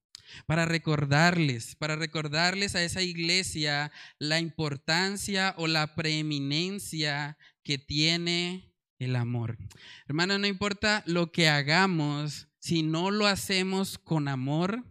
para 0.46 0.64
recordarles, 0.64 1.76
para 1.76 1.96
recordarles 1.96 2.74
a 2.74 2.82
esa 2.82 3.02
iglesia 3.02 3.92
la 4.18 4.40
importancia 4.40 5.54
o 5.58 5.66
la 5.66 5.94
preeminencia 5.94 7.36
que 7.62 7.76
tiene 7.76 8.72
el 8.98 9.16
amor. 9.16 9.58
Hermano, 10.06 10.38
no 10.38 10.46
importa 10.46 11.02
lo 11.06 11.30
que 11.30 11.48
hagamos, 11.48 12.48
si 12.58 12.82
no 12.82 13.10
lo 13.10 13.26
hacemos 13.26 13.98
con 13.98 14.28
amor, 14.28 14.82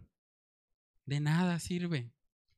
de 1.04 1.18
nada 1.18 1.58
sirve. 1.58 2.11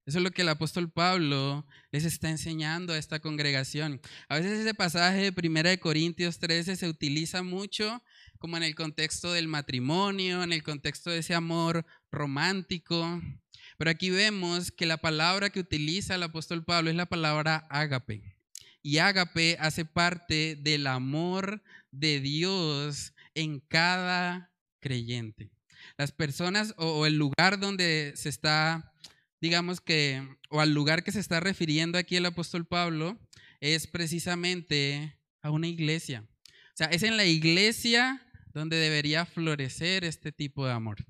Eso 0.06 0.18
es 0.18 0.24
lo 0.24 0.30
que 0.30 0.42
el 0.42 0.48
apóstol 0.48 0.90
Pablo 0.90 1.66
les 1.90 2.04
está 2.04 2.28
enseñando 2.28 2.92
a 2.92 2.98
esta 2.98 3.20
congregación. 3.20 4.00
A 4.28 4.36
veces 4.36 4.60
ese 4.60 4.74
pasaje 4.74 5.30
de 5.30 5.48
1 5.48 5.80
Corintios 5.80 6.38
13 6.38 6.76
se 6.76 6.88
utiliza 6.88 7.42
mucho 7.42 8.02
como 8.38 8.56
en 8.56 8.62
el 8.62 8.74
contexto 8.74 9.32
del 9.32 9.48
matrimonio, 9.48 10.42
en 10.42 10.52
el 10.52 10.62
contexto 10.62 11.10
de 11.10 11.18
ese 11.18 11.34
amor 11.34 11.86
romántico. 12.10 13.22
Pero 13.78 13.90
aquí 13.90 14.10
vemos 14.10 14.70
que 14.70 14.86
la 14.86 14.98
palabra 14.98 15.50
que 15.50 15.60
utiliza 15.60 16.14
el 16.14 16.22
apóstol 16.22 16.64
Pablo 16.64 16.90
es 16.90 16.96
la 16.96 17.06
palabra 17.06 17.66
ágape 17.70 18.34
y 18.84 18.98
ágape 18.98 19.56
hace 19.58 19.86
parte 19.86 20.56
del 20.60 20.86
amor 20.86 21.62
de 21.90 22.20
Dios 22.20 23.14
en 23.34 23.58
cada 23.60 24.52
creyente. 24.78 25.50
Las 25.96 26.12
personas 26.12 26.74
o, 26.76 27.06
el 27.06 27.16
lugar 27.16 27.58
donde 27.58 28.12
se 28.14 28.28
está, 28.28 28.92
digamos 29.44 29.82
que, 29.82 30.26
o 30.48 30.62
al 30.62 30.72
lugar 30.72 31.04
que 31.04 31.12
se 31.12 31.20
está 31.20 31.38
refiriendo 31.38 31.98
aquí 31.98 32.16
el 32.16 32.24
apóstol 32.24 32.64
Pablo, 32.64 33.20
es 33.60 33.86
precisamente 33.86 35.18
a 35.42 35.50
una 35.50 35.68
iglesia. 35.68 36.24
O 36.48 36.76
sea, 36.76 36.86
es 36.86 37.02
en 37.02 37.18
la 37.18 37.26
iglesia 37.26 38.26
donde 38.54 38.78
debería 38.78 39.26
florecer 39.26 40.02
este 40.02 40.32
tipo 40.32 40.64
de 40.64 40.72
amor. 40.72 41.04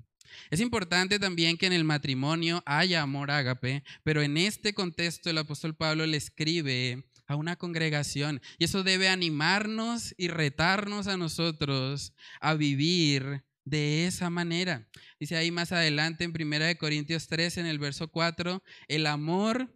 Es 0.51 0.59
importante 0.59 1.17
también 1.17 1.55
que 1.55 1.65
en 1.65 1.71
el 1.71 1.85
matrimonio 1.85 2.61
haya 2.65 3.01
amor 3.01 3.31
ágape, 3.31 3.85
pero 4.03 4.21
en 4.21 4.35
este 4.35 4.73
contexto 4.73 5.29
el 5.29 5.37
apóstol 5.37 5.73
Pablo 5.73 6.05
le 6.05 6.17
escribe 6.17 7.05
a 7.27 7.37
una 7.37 7.55
congregación. 7.55 8.41
Y 8.57 8.65
eso 8.65 8.83
debe 8.83 9.07
animarnos 9.07 10.13
y 10.17 10.27
retarnos 10.27 11.07
a 11.07 11.15
nosotros 11.15 12.11
a 12.41 12.53
vivir 12.55 13.44
de 13.65 14.07
esa 14.07 14.29
manera. 14.29 14.87
Dice 15.19 15.35
ahí 15.35 15.51
más 15.51 15.71
adelante 15.71 16.23
en 16.23 16.31
1 16.31 16.77
Corintios 16.77 17.27
3, 17.27 17.57
en 17.57 17.65
el 17.65 17.79
verso 17.79 18.07
4, 18.07 18.63
el 18.87 19.07
amor 19.07 19.75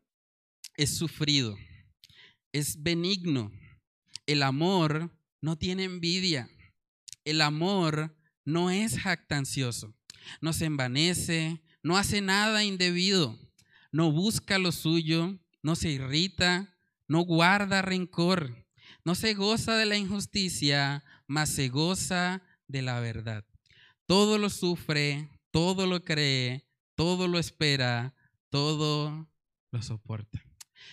es 0.77 0.95
sufrido, 0.95 1.57
es 2.53 2.81
benigno. 2.81 3.51
El 4.25 4.43
amor 4.43 5.11
no 5.41 5.57
tiene 5.57 5.83
envidia. 5.83 6.49
El 7.25 7.41
amor 7.41 8.15
no 8.45 8.71
es 8.71 8.99
jactancioso, 8.99 9.93
no 10.41 10.53
se 10.53 10.65
envanece, 10.65 11.61
no 11.83 11.97
hace 11.97 12.21
nada 12.21 12.63
indebido, 12.63 13.37
no 13.91 14.11
busca 14.11 14.57
lo 14.57 14.71
suyo, 14.71 15.37
no 15.61 15.75
se 15.75 15.89
irrita, 15.89 16.75
no 17.07 17.21
guarda 17.21 17.81
rencor, 17.81 18.65
no 19.03 19.15
se 19.15 19.33
goza 19.33 19.75
de 19.77 19.85
la 19.85 19.97
injusticia, 19.97 21.03
mas 21.27 21.49
se 21.49 21.69
goza 21.69 22.41
de 22.67 22.81
la 22.81 22.99
verdad. 22.99 23.45
Todo 24.09 24.39
lo 24.39 24.49
sufre, 24.49 25.29
todo 25.51 25.85
lo 25.85 26.03
cree, 26.03 26.65
todo 26.95 27.27
lo 27.27 27.37
espera, 27.37 28.15
todo 28.49 29.29
lo 29.71 29.81
soporta. 29.83 30.43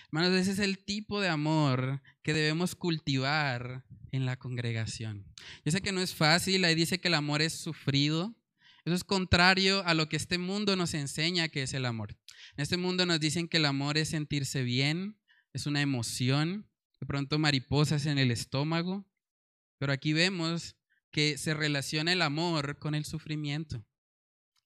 Hermanos, 0.05 0.39
ese 0.39 0.51
es 0.51 0.59
el 0.59 0.85
tipo 0.85 1.19
de 1.19 1.27
amor 1.27 2.03
que 2.21 2.35
debemos 2.35 2.75
cultivar 2.75 3.83
en 4.11 4.27
la 4.27 4.37
congregación. 4.37 5.25
Yo 5.65 5.71
sé 5.71 5.81
que 5.81 5.91
no 5.91 5.99
es 5.99 6.13
fácil, 6.13 6.63
ahí 6.63 6.75
dice 6.75 6.99
que 6.99 7.07
el 7.07 7.15
amor 7.15 7.41
es 7.41 7.53
sufrido. 7.53 8.35
Eso 8.85 8.93
es 8.93 9.03
contrario 9.03 9.83
a 9.87 9.95
lo 9.95 10.09
que 10.09 10.15
este 10.15 10.37
mundo 10.37 10.75
nos 10.75 10.93
enseña 10.93 11.47
que 11.47 11.63
es 11.63 11.73
el 11.73 11.87
amor. 11.87 12.15
En 12.55 12.61
este 12.61 12.77
mundo 12.77 13.07
nos 13.07 13.19
dicen 13.19 13.47
que 13.47 13.57
el 13.57 13.65
amor 13.65 13.97
es 13.97 14.09
sentirse 14.09 14.61
bien, 14.61 15.19
es 15.53 15.65
una 15.65 15.81
emoción, 15.81 16.69
de 16.99 17.07
pronto 17.07 17.39
mariposas 17.39 18.05
en 18.05 18.19
el 18.19 18.29
estómago, 18.29 19.07
pero 19.79 19.91
aquí 19.91 20.13
vemos 20.13 20.76
que 21.17 21.35
se 21.39 21.55
relaciona 21.55 22.13
el 22.13 22.21
amor 22.21 22.77
con 22.77 22.93
el 22.93 23.03
sufrimiento. 23.03 23.83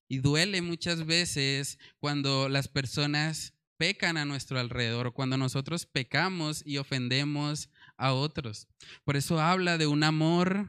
Y 0.09 0.17
duele 0.17 0.61
muchas 0.61 1.05
veces 1.05 1.79
cuando 1.97 2.49
las 2.49 2.67
personas 2.67 3.53
pecan 3.77 4.17
a 4.17 4.25
nuestro 4.25 4.59
alrededor, 4.59 5.13
cuando 5.13 5.37
nosotros 5.37 5.85
pecamos 5.85 6.61
y 6.65 6.77
ofendemos 6.77 7.69
a 7.95 8.11
otros. 8.11 8.67
Por 9.05 9.15
eso 9.15 9.39
habla 9.39 9.77
de 9.77 9.87
un 9.87 10.03
amor 10.03 10.67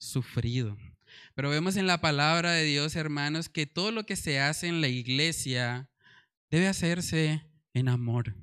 sufrido. 0.00 0.76
Pero 1.36 1.48
vemos 1.48 1.76
en 1.76 1.86
la 1.86 2.00
palabra 2.00 2.50
de 2.50 2.64
Dios, 2.64 2.96
hermanos, 2.96 3.48
que 3.48 3.66
todo 3.66 3.92
lo 3.92 4.06
que 4.06 4.16
se 4.16 4.40
hace 4.40 4.66
en 4.66 4.80
la 4.80 4.88
iglesia 4.88 5.88
debe 6.50 6.66
hacerse 6.66 7.46
en 7.72 7.88
amor 7.88 8.34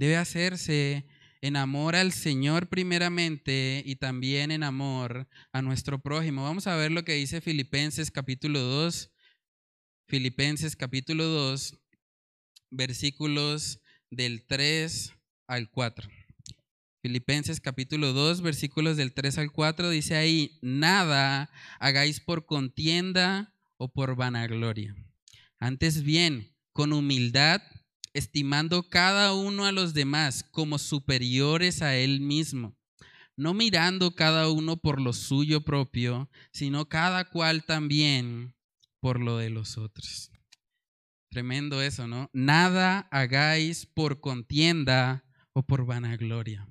debe 0.00 0.16
hacerse 0.16 1.06
en 1.42 1.56
amor 1.56 1.96
al 1.96 2.12
Señor 2.12 2.68
primeramente 2.68 3.82
y 3.84 3.96
también 3.96 4.50
en 4.50 4.62
amor 4.62 5.28
a 5.52 5.62
nuestro 5.62 6.00
prójimo. 6.00 6.42
Vamos 6.42 6.66
a 6.66 6.76
ver 6.76 6.92
lo 6.92 7.04
que 7.04 7.14
dice 7.14 7.40
Filipenses 7.40 8.10
capítulo 8.10 8.60
2. 8.60 9.10
Filipenses 10.06 10.76
capítulo 10.76 11.24
2, 11.24 11.78
versículos 12.70 13.80
del 14.10 14.44
3 14.46 15.12
al 15.46 15.70
4. 15.70 16.08
Filipenses 17.02 17.60
capítulo 17.60 18.12
2, 18.12 18.42
versículos 18.42 18.96
del 18.96 19.14
3 19.14 19.38
al 19.38 19.52
4, 19.52 19.88
dice 19.88 20.16
ahí, 20.16 20.58
nada 20.60 21.50
hagáis 21.78 22.20
por 22.20 22.44
contienda 22.44 23.54
o 23.78 23.90
por 23.92 24.16
vanagloria. 24.16 24.94
Antes 25.58 26.02
bien, 26.02 26.54
con 26.72 26.92
humildad, 26.92 27.62
estimando 28.14 28.88
cada 28.88 29.32
uno 29.34 29.64
a 29.64 29.72
los 29.72 29.94
demás 29.94 30.44
como 30.50 30.78
superiores 30.78 31.82
a 31.82 31.96
él 31.96 32.20
mismo, 32.20 32.76
no 33.36 33.54
mirando 33.54 34.14
cada 34.14 34.50
uno 34.50 34.76
por 34.76 35.00
lo 35.00 35.12
suyo 35.12 35.62
propio, 35.62 36.28
sino 36.52 36.88
cada 36.88 37.24
cual 37.30 37.64
también 37.64 38.54
por 39.00 39.20
lo 39.20 39.38
de 39.38 39.50
los 39.50 39.78
otros. 39.78 40.30
Tremendo 41.30 41.80
eso, 41.80 42.08
¿no? 42.08 42.28
Nada 42.32 43.08
hagáis 43.10 43.86
por 43.86 44.20
contienda 44.20 45.24
o 45.52 45.62
por 45.62 45.86
vanagloria. 45.86 46.66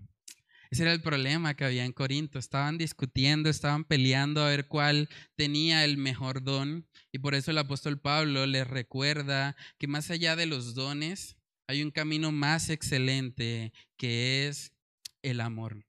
Ese 0.71 0.83
era 0.83 0.93
el 0.93 1.01
problema 1.01 1.55
que 1.55 1.65
había 1.65 1.85
en 1.85 1.93
Corinto. 1.93 2.37
Estaban 2.37 2.77
discutiendo, 2.77 3.49
estaban 3.49 3.85
peleando 3.85 4.43
a 4.43 4.49
ver 4.49 4.67
cuál 4.67 5.09
tenía 5.35 5.83
el 5.83 5.97
mejor 5.97 6.43
don. 6.43 6.87
Y 7.11 7.19
por 7.19 7.33
eso 7.33 7.51
el 7.51 7.57
apóstol 7.57 7.99
Pablo 7.99 8.45
les 8.45 8.67
recuerda 8.67 9.55
que 9.79 9.87
más 9.87 10.11
allá 10.11 10.35
de 10.35 10.45
los 10.45 10.75
dones, 10.75 11.37
hay 11.67 11.81
un 11.81 11.91
camino 11.91 12.31
más 12.31 12.69
excelente 12.69 13.73
que 13.97 14.47
es 14.47 14.73
el 15.23 15.41
amor. 15.41 15.85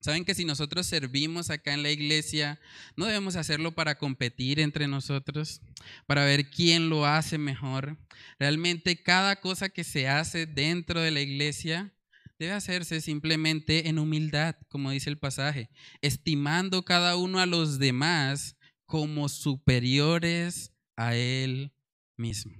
Saben 0.00 0.26
que 0.26 0.34
si 0.34 0.44
nosotros 0.44 0.86
servimos 0.86 1.48
acá 1.48 1.72
en 1.72 1.82
la 1.82 1.90
iglesia, 1.90 2.60
no 2.94 3.06
debemos 3.06 3.36
hacerlo 3.36 3.74
para 3.74 3.96
competir 3.96 4.60
entre 4.60 4.86
nosotros, 4.86 5.62
para 6.04 6.26
ver 6.26 6.50
quién 6.50 6.90
lo 6.90 7.06
hace 7.06 7.38
mejor. 7.38 7.96
Realmente 8.38 9.02
cada 9.02 9.36
cosa 9.40 9.70
que 9.70 9.82
se 9.82 10.06
hace 10.06 10.44
dentro 10.44 11.00
de 11.00 11.10
la 11.10 11.22
iglesia 11.22 11.94
debe 12.38 12.52
hacerse 12.52 13.00
simplemente 13.00 13.88
en 13.88 13.98
humildad, 13.98 14.56
como 14.68 14.90
dice 14.90 15.10
el 15.10 15.18
pasaje, 15.18 15.70
estimando 16.02 16.84
cada 16.84 17.16
uno 17.16 17.38
a 17.38 17.46
los 17.46 17.78
demás 17.78 18.56
como 18.86 19.28
superiores 19.28 20.72
a 20.96 21.14
él 21.14 21.72
mismo. 22.16 22.52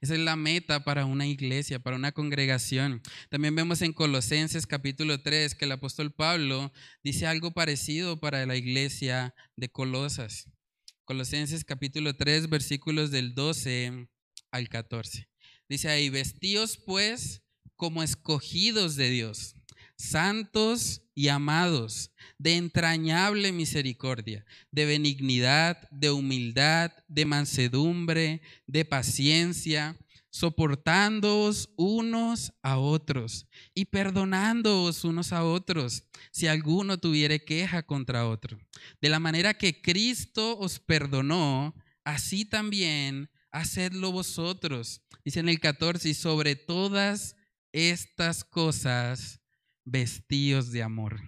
Esa 0.00 0.14
es 0.14 0.20
la 0.20 0.36
meta 0.36 0.84
para 0.84 1.06
una 1.06 1.26
iglesia, 1.26 1.78
para 1.78 1.96
una 1.96 2.12
congregación. 2.12 3.02
También 3.30 3.54
vemos 3.54 3.80
en 3.82 3.92
Colosenses 3.92 4.66
capítulo 4.66 5.22
3 5.22 5.54
que 5.54 5.64
el 5.64 5.72
apóstol 5.72 6.12
Pablo 6.12 6.72
dice 7.02 7.26
algo 7.26 7.52
parecido 7.52 8.20
para 8.20 8.44
la 8.44 8.56
iglesia 8.56 9.34
de 9.56 9.70
Colosas. 9.70 10.50
Colosenses 11.04 11.64
capítulo 11.64 12.14
3 12.14 12.50
versículos 12.50 13.10
del 13.10 13.34
12 13.34 14.08
al 14.50 14.68
14. 14.68 15.28
Dice 15.68 15.88
ahí, 15.88 16.10
vestíos 16.10 16.76
pues 16.76 17.42
como 17.76 18.02
escogidos 18.02 18.96
de 18.96 19.10
Dios, 19.10 19.54
santos 19.96 21.02
y 21.14 21.28
amados, 21.28 22.10
de 22.38 22.56
entrañable 22.56 23.52
misericordia, 23.52 24.44
de 24.70 24.84
benignidad, 24.84 25.88
de 25.90 26.10
humildad, 26.10 26.92
de 27.08 27.24
mansedumbre, 27.24 28.42
de 28.66 28.84
paciencia, 28.84 29.96
soportándoos 30.30 31.70
unos 31.76 32.52
a 32.62 32.76
otros 32.76 33.46
y 33.74 33.86
perdonándoos 33.86 35.04
unos 35.04 35.32
a 35.32 35.44
otros 35.44 36.04
si 36.30 36.46
alguno 36.46 36.98
tuviere 36.98 37.42
queja 37.42 37.82
contra 37.82 38.28
otro. 38.28 38.58
De 39.00 39.08
la 39.08 39.18
manera 39.18 39.54
que 39.54 39.80
Cristo 39.80 40.58
os 40.58 40.78
perdonó, 40.78 41.74
así 42.04 42.44
también 42.44 43.30
hacedlo 43.50 44.12
vosotros. 44.12 45.00
Dice 45.24 45.40
en 45.40 45.48
el 45.48 45.58
14, 45.58 46.10
y 46.10 46.14
sobre 46.14 46.54
todas 46.54 47.35
estas 47.76 48.42
cosas 48.42 49.42
vestidos 49.84 50.72
de 50.72 50.82
amor, 50.82 51.20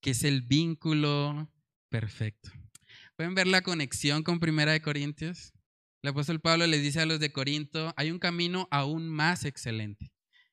que 0.00 0.10
es 0.10 0.24
el 0.24 0.42
vínculo 0.42 1.52
perfecto. 1.88 2.50
¿Pueden 3.14 3.36
ver 3.36 3.46
la 3.46 3.62
conexión 3.62 4.24
con 4.24 4.40
Primera 4.40 4.72
de 4.72 4.82
Corintios? 4.82 5.52
El 6.02 6.10
apóstol 6.10 6.40
Pablo 6.40 6.66
les 6.66 6.82
dice 6.82 6.98
a 6.98 7.06
los 7.06 7.20
de 7.20 7.30
Corinto, 7.30 7.94
hay 7.96 8.10
un 8.10 8.18
camino 8.18 8.66
aún 8.72 9.08
más 9.08 9.44
excelente. 9.44 10.10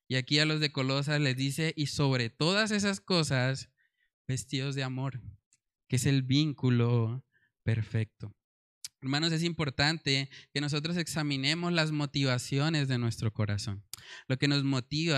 Y 0.07 0.15
aquí 0.15 0.37
a 0.37 0.45
los 0.45 0.59
de 0.59 0.71
Colosas 0.71 1.19
les 1.19 1.35
dice, 1.35 1.73
y 1.75 1.87
sobre 1.87 2.29
todas 2.29 2.69
esas 2.69 3.01
cosas, 3.01 3.71
vestidos 4.27 4.75
de 4.75 4.83
amor, 4.83 5.23
que 5.87 5.95
es 5.95 6.05
el 6.05 6.21
vínculo 6.21 7.25
perfecto. 7.63 8.35
Hermanos, 9.01 9.31
es 9.31 9.41
importante 9.41 10.29
que 10.53 10.61
nosotros 10.61 10.95
examinemos 10.95 11.73
las 11.73 11.91
motivaciones 11.91 12.87
de 12.87 12.99
nuestro 12.99 13.33
corazón, 13.33 13.83
lo 14.27 14.37
que 14.37 14.47
nos 14.47 14.63
motiva 14.63 15.17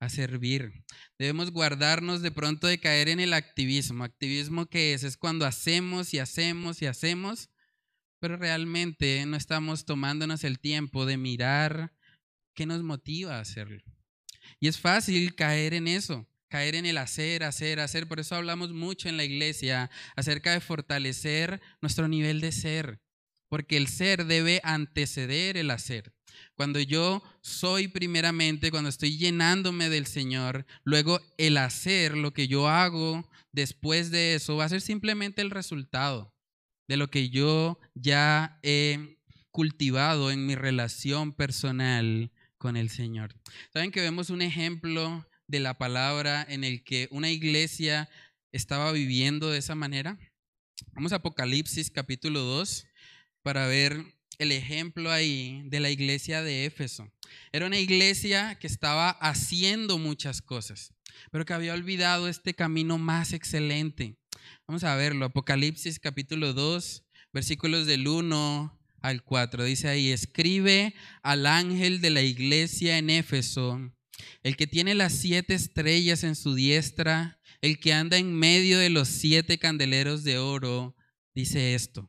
a 0.00 0.08
servir. 0.10 0.84
Debemos 1.18 1.50
guardarnos 1.50 2.20
de 2.20 2.30
pronto 2.30 2.66
de 2.66 2.78
caer 2.78 3.08
en 3.08 3.20
el 3.20 3.32
activismo. 3.32 4.04
¿Activismo 4.04 4.66
qué 4.66 4.92
es? 4.92 5.02
Es 5.02 5.16
cuando 5.16 5.46
hacemos 5.46 6.12
y 6.12 6.18
hacemos 6.18 6.82
y 6.82 6.86
hacemos, 6.86 7.48
pero 8.18 8.36
realmente 8.36 9.24
no 9.24 9.38
estamos 9.38 9.86
tomándonos 9.86 10.44
el 10.44 10.58
tiempo 10.58 11.06
de 11.06 11.16
mirar 11.16 11.94
qué 12.54 12.66
nos 12.66 12.82
motiva 12.82 13.38
a 13.38 13.40
hacerlo. 13.40 13.82
Y 14.60 14.68
es 14.68 14.78
fácil 14.78 15.34
caer 15.34 15.72
en 15.72 15.88
eso, 15.88 16.28
caer 16.48 16.74
en 16.74 16.84
el 16.84 16.98
hacer, 16.98 17.44
hacer, 17.44 17.80
hacer. 17.80 18.06
Por 18.06 18.20
eso 18.20 18.34
hablamos 18.34 18.72
mucho 18.74 19.08
en 19.08 19.16
la 19.16 19.24
iglesia 19.24 19.90
acerca 20.16 20.52
de 20.52 20.60
fortalecer 20.60 21.62
nuestro 21.80 22.08
nivel 22.08 22.42
de 22.42 22.52
ser 22.52 23.01
porque 23.52 23.76
el 23.76 23.86
ser 23.86 24.24
debe 24.24 24.62
anteceder 24.64 25.58
el 25.58 25.70
hacer. 25.70 26.14
Cuando 26.54 26.80
yo 26.80 27.22
soy 27.42 27.86
primeramente, 27.86 28.70
cuando 28.70 28.88
estoy 28.88 29.18
llenándome 29.18 29.90
del 29.90 30.06
Señor, 30.06 30.64
luego 30.84 31.20
el 31.36 31.58
hacer, 31.58 32.16
lo 32.16 32.32
que 32.32 32.48
yo 32.48 32.66
hago 32.66 33.28
después 33.52 34.10
de 34.10 34.36
eso, 34.36 34.56
va 34.56 34.64
a 34.64 34.70
ser 34.70 34.80
simplemente 34.80 35.42
el 35.42 35.50
resultado 35.50 36.34
de 36.88 36.96
lo 36.96 37.10
que 37.10 37.28
yo 37.28 37.78
ya 37.92 38.58
he 38.62 39.18
cultivado 39.50 40.30
en 40.30 40.46
mi 40.46 40.54
relación 40.54 41.34
personal 41.34 42.32
con 42.56 42.78
el 42.78 42.88
Señor. 42.88 43.34
¿Saben 43.70 43.90
que 43.90 44.00
vemos 44.00 44.30
un 44.30 44.40
ejemplo 44.40 45.28
de 45.46 45.60
la 45.60 45.76
palabra 45.76 46.42
en 46.48 46.64
el 46.64 46.84
que 46.84 47.06
una 47.10 47.30
iglesia 47.30 48.08
estaba 48.50 48.92
viviendo 48.92 49.50
de 49.50 49.58
esa 49.58 49.74
manera? 49.74 50.18
Vamos 50.92 51.12
a 51.12 51.16
Apocalipsis 51.16 51.90
capítulo 51.90 52.40
2 52.40 52.86
para 53.42 53.66
ver 53.66 54.04
el 54.38 54.52
ejemplo 54.52 55.10
ahí 55.10 55.62
de 55.66 55.80
la 55.80 55.90
iglesia 55.90 56.42
de 56.42 56.64
Éfeso. 56.64 57.10
Era 57.52 57.66
una 57.66 57.78
iglesia 57.78 58.58
que 58.58 58.66
estaba 58.66 59.10
haciendo 59.10 59.98
muchas 59.98 60.42
cosas, 60.42 60.92
pero 61.30 61.44
que 61.44 61.52
había 61.52 61.74
olvidado 61.74 62.28
este 62.28 62.54
camino 62.54 62.98
más 62.98 63.32
excelente. 63.32 64.16
Vamos 64.66 64.84
a 64.84 64.96
verlo, 64.96 65.26
Apocalipsis 65.26 65.98
capítulo 65.98 66.52
2, 66.52 67.04
versículos 67.32 67.86
del 67.86 68.08
1 68.08 68.80
al 69.00 69.22
4. 69.22 69.64
Dice 69.64 69.88
ahí, 69.88 70.10
escribe 70.10 70.94
al 71.22 71.46
ángel 71.46 72.00
de 72.00 72.10
la 72.10 72.22
iglesia 72.22 72.98
en 72.98 73.10
Éfeso, 73.10 73.92
el 74.42 74.56
que 74.56 74.66
tiene 74.66 74.94
las 74.94 75.12
siete 75.12 75.54
estrellas 75.54 76.24
en 76.24 76.36
su 76.36 76.54
diestra, 76.54 77.40
el 77.60 77.78
que 77.78 77.92
anda 77.92 78.16
en 78.16 78.34
medio 78.34 78.78
de 78.78 78.90
los 78.90 79.08
siete 79.08 79.58
candeleros 79.58 80.24
de 80.24 80.38
oro, 80.38 80.96
dice 81.34 81.74
esto. 81.74 82.08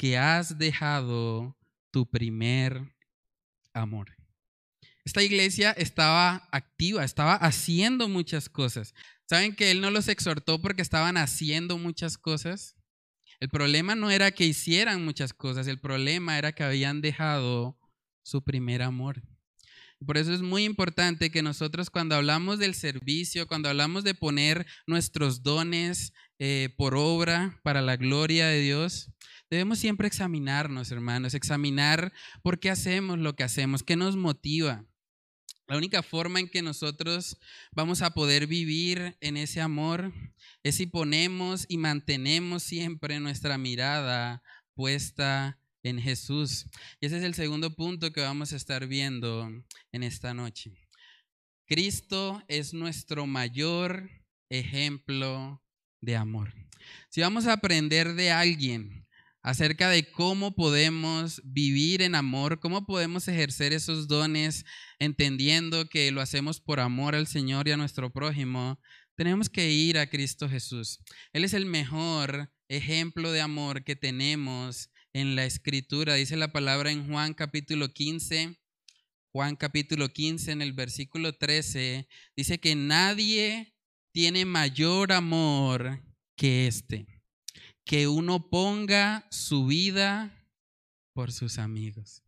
que 0.00 0.16
has 0.16 0.56
dejado 0.56 1.58
tu 1.90 2.08
primer 2.08 2.90
amor. 3.74 4.16
Esta 5.04 5.22
iglesia 5.22 5.72
estaba 5.72 6.48
activa, 6.52 7.04
estaba 7.04 7.34
haciendo 7.34 8.08
muchas 8.08 8.48
cosas. 8.48 8.94
¿Saben 9.28 9.54
que 9.54 9.70
Él 9.70 9.82
no 9.82 9.90
los 9.90 10.08
exhortó 10.08 10.62
porque 10.62 10.80
estaban 10.80 11.18
haciendo 11.18 11.76
muchas 11.76 12.16
cosas? 12.16 12.76
El 13.40 13.50
problema 13.50 13.94
no 13.94 14.10
era 14.10 14.30
que 14.30 14.46
hicieran 14.46 15.04
muchas 15.04 15.34
cosas, 15.34 15.66
el 15.66 15.78
problema 15.78 16.38
era 16.38 16.52
que 16.52 16.64
habían 16.64 17.02
dejado 17.02 17.78
su 18.22 18.42
primer 18.42 18.80
amor. 18.80 19.22
Por 20.06 20.16
eso 20.16 20.32
es 20.32 20.40
muy 20.40 20.64
importante 20.64 21.30
que 21.30 21.42
nosotros 21.42 21.90
cuando 21.90 22.14
hablamos 22.14 22.58
del 22.58 22.74
servicio, 22.74 23.46
cuando 23.46 23.68
hablamos 23.68 24.02
de 24.02 24.14
poner 24.14 24.66
nuestros 24.86 25.42
dones 25.42 26.14
eh, 26.38 26.70
por 26.78 26.94
obra 26.94 27.60
para 27.62 27.82
la 27.82 27.98
gloria 27.98 28.46
de 28.46 28.60
Dios, 28.60 29.10
debemos 29.50 29.78
siempre 29.78 30.06
examinarnos, 30.06 30.90
hermanos, 30.92 31.34
examinar 31.34 32.12
por 32.42 32.60
qué 32.60 32.70
hacemos 32.70 33.18
lo 33.18 33.34
que 33.34 33.42
hacemos, 33.42 33.82
qué 33.82 33.96
nos 33.96 34.16
motiva. 34.16 34.86
La 35.66 35.76
única 35.76 36.02
forma 36.02 36.40
en 36.40 36.48
que 36.48 36.62
nosotros 36.62 37.38
vamos 37.72 38.02
a 38.02 38.10
poder 38.10 38.46
vivir 38.46 39.16
en 39.20 39.36
ese 39.36 39.60
amor 39.60 40.12
es 40.62 40.76
si 40.76 40.86
ponemos 40.86 41.64
y 41.68 41.78
mantenemos 41.78 42.62
siempre 42.62 43.20
nuestra 43.20 43.56
mirada 43.58 44.42
puesta 44.74 45.60
en 45.82 46.00
Jesús. 46.00 46.66
Y 47.00 47.06
ese 47.06 47.18
es 47.18 47.24
el 47.24 47.34
segundo 47.34 47.74
punto 47.76 48.12
que 48.12 48.20
vamos 48.20 48.52
a 48.52 48.56
estar 48.56 48.86
viendo 48.86 49.48
en 49.92 50.02
esta 50.02 50.34
noche. 50.34 50.72
Cristo 51.66 52.42
es 52.48 52.74
nuestro 52.74 53.26
mayor 53.26 54.10
ejemplo 54.48 55.62
de 56.00 56.16
amor. 56.16 56.52
Si 57.10 57.20
vamos 57.20 57.46
a 57.46 57.52
aprender 57.52 58.14
de 58.14 58.32
alguien 58.32 59.06
acerca 59.42 59.88
de 59.88 60.10
cómo 60.10 60.54
podemos 60.54 61.40
vivir 61.44 62.02
en 62.02 62.14
amor, 62.14 62.60
cómo 62.60 62.84
podemos 62.84 63.26
ejercer 63.28 63.72
esos 63.72 64.06
dones 64.06 64.64
entendiendo 64.98 65.88
que 65.88 66.10
lo 66.10 66.20
hacemos 66.20 66.60
por 66.60 66.80
amor 66.80 67.14
al 67.14 67.26
Señor 67.26 67.66
y 67.66 67.72
a 67.72 67.76
nuestro 67.76 68.12
prójimo, 68.12 68.78
tenemos 69.16 69.48
que 69.48 69.70
ir 69.70 69.98
a 69.98 70.08
Cristo 70.08 70.48
Jesús. 70.48 71.00
Él 71.32 71.44
es 71.44 71.54
el 71.54 71.66
mejor 71.66 72.52
ejemplo 72.68 73.32
de 73.32 73.40
amor 73.40 73.84
que 73.84 73.96
tenemos 73.96 74.90
en 75.12 75.36
la 75.36 75.44
escritura. 75.44 76.14
Dice 76.14 76.36
la 76.36 76.52
palabra 76.52 76.90
en 76.90 77.06
Juan 77.08 77.34
capítulo 77.34 77.92
15. 77.92 78.58
Juan 79.32 79.56
capítulo 79.56 80.08
15 80.08 80.52
en 80.52 80.62
el 80.62 80.72
versículo 80.72 81.32
13 81.34 82.08
dice 82.34 82.58
que 82.58 82.74
nadie 82.74 83.74
tiene 84.12 84.44
mayor 84.44 85.12
amor 85.12 86.02
que 86.34 86.66
este 86.66 87.19
que 87.84 88.08
uno 88.08 88.48
ponga 88.50 89.26
su 89.30 89.66
vida 89.66 90.46
por 91.12 91.32
sus 91.32 91.58
amigos. 91.58 92.22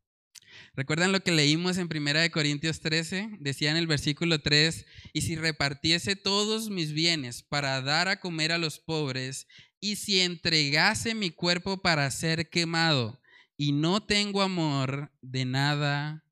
¿Recuerdan 0.74 1.12
lo 1.12 1.20
que 1.20 1.32
leímos 1.32 1.78
en 1.78 1.88
1 1.90 2.30
Corintios 2.32 2.80
13? 2.80 3.36
Decía 3.40 3.70
en 3.70 3.76
el 3.76 3.86
versículo 3.86 4.40
3, 4.40 4.86
y 5.12 5.22
si 5.22 5.36
repartiese 5.36 6.16
todos 6.16 6.70
mis 6.70 6.92
bienes 6.92 7.42
para 7.42 7.80
dar 7.80 8.08
a 8.08 8.20
comer 8.20 8.52
a 8.52 8.58
los 8.58 8.78
pobres, 8.78 9.46
y 9.80 9.96
si 9.96 10.20
entregase 10.20 11.14
mi 11.14 11.30
cuerpo 11.30 11.82
para 11.82 12.10
ser 12.10 12.48
quemado, 12.48 13.20
y 13.56 13.72
no 13.72 14.02
tengo 14.02 14.42
amor, 14.42 15.12
de 15.20 15.44
nada 15.44 16.24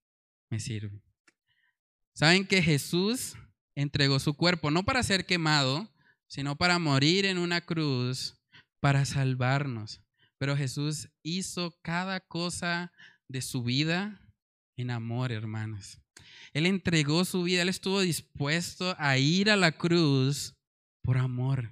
me 0.49 0.61
sirve. 0.61 1.03
¿Saben 2.13 2.47
que 2.47 2.63
Jesús 2.63 3.35
entregó 3.75 4.19
su 4.19 4.35
cuerpo 4.35 4.71
no 4.71 4.85
para 4.85 5.03
ser 5.03 5.27
quemado, 5.27 5.93
sino 6.27 6.57
para 6.57 6.79
morir 6.79 7.27
en 7.27 7.39
una 7.39 7.61
cruz 7.61 8.40
para 8.81 9.05
salvarnos. 9.05 10.03
Pero 10.39 10.57
Jesús 10.57 11.11
hizo 11.23 11.79
cada 11.83 12.21
cosa 12.21 12.93
de 13.29 13.43
su 13.43 13.63
vida 13.63 14.21
en 14.77 14.91
amor, 14.91 15.33
hermanos. 15.33 15.99
Él 16.53 16.67
entregó 16.67 17.25
su 17.25 17.43
vida, 17.43 17.63
él 17.63 17.69
estuvo 17.69 18.01
dispuesto 18.01 18.95
a 18.99 19.19
ir 19.19 19.51
a 19.51 19.57
la 19.57 19.73
cruz 19.73 20.57
por 21.03 21.19
amor, 21.19 21.71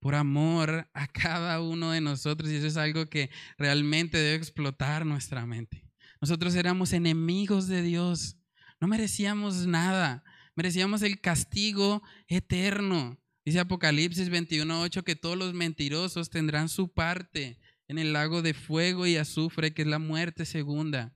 por 0.00 0.14
amor 0.14 0.88
a 0.92 1.06
cada 1.06 1.60
uno 1.60 1.92
de 1.92 2.00
nosotros. 2.00 2.50
Y 2.50 2.56
eso 2.56 2.66
es 2.66 2.76
algo 2.76 3.06
que 3.06 3.30
realmente 3.56 4.18
debe 4.18 4.36
explotar 4.36 5.06
nuestra 5.06 5.46
mente. 5.46 5.84
Nosotros 6.20 6.54
éramos 6.54 6.92
enemigos 6.92 7.66
de 7.68 7.82
Dios, 7.82 8.36
no 8.80 8.88
merecíamos 8.88 9.66
nada, 9.66 10.24
merecíamos 10.54 11.02
el 11.02 11.20
castigo 11.20 12.02
eterno. 12.28 13.19
Dice 13.44 13.60
Apocalipsis 13.60 14.30
21.8 14.30 15.02
que 15.02 15.16
todos 15.16 15.36
los 15.36 15.54
mentirosos 15.54 16.28
tendrán 16.30 16.68
su 16.68 16.88
parte 16.92 17.58
en 17.88 17.98
el 17.98 18.12
lago 18.12 18.42
de 18.42 18.54
fuego 18.54 19.06
y 19.06 19.16
azufre, 19.16 19.72
que 19.72 19.82
es 19.82 19.88
la 19.88 19.98
muerte 19.98 20.44
segunda. 20.44 21.14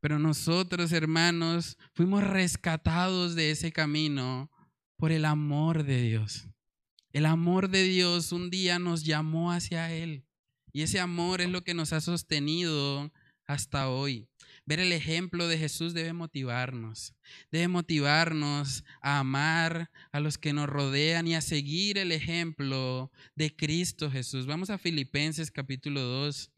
Pero 0.00 0.18
nosotros, 0.18 0.92
hermanos, 0.92 1.76
fuimos 1.92 2.24
rescatados 2.24 3.34
de 3.34 3.50
ese 3.50 3.72
camino 3.72 4.50
por 4.96 5.12
el 5.12 5.24
amor 5.24 5.84
de 5.84 6.02
Dios. 6.02 6.48
El 7.12 7.26
amor 7.26 7.68
de 7.68 7.82
Dios 7.84 8.32
un 8.32 8.50
día 8.50 8.78
nos 8.78 9.04
llamó 9.04 9.52
hacia 9.52 9.92
Él. 9.92 10.24
Y 10.72 10.82
ese 10.82 11.00
amor 11.00 11.40
es 11.40 11.50
lo 11.50 11.64
que 11.64 11.74
nos 11.74 11.92
ha 11.92 12.00
sostenido 12.00 13.12
hasta 13.46 13.88
hoy. 13.88 14.28
Ver 14.68 14.80
el 14.80 14.92
ejemplo 14.92 15.48
de 15.48 15.56
Jesús 15.56 15.94
debe 15.94 16.12
motivarnos, 16.12 17.14
debe 17.50 17.68
motivarnos 17.68 18.84
a 19.00 19.20
amar 19.20 19.90
a 20.12 20.20
los 20.20 20.36
que 20.36 20.52
nos 20.52 20.68
rodean 20.68 21.26
y 21.26 21.34
a 21.34 21.40
seguir 21.40 21.96
el 21.96 22.12
ejemplo 22.12 23.10
de 23.34 23.56
Cristo 23.56 24.10
Jesús. 24.10 24.44
Vamos 24.44 24.68
a 24.68 24.76
Filipenses 24.76 25.50
capítulo 25.50 26.02
2. 26.02 26.50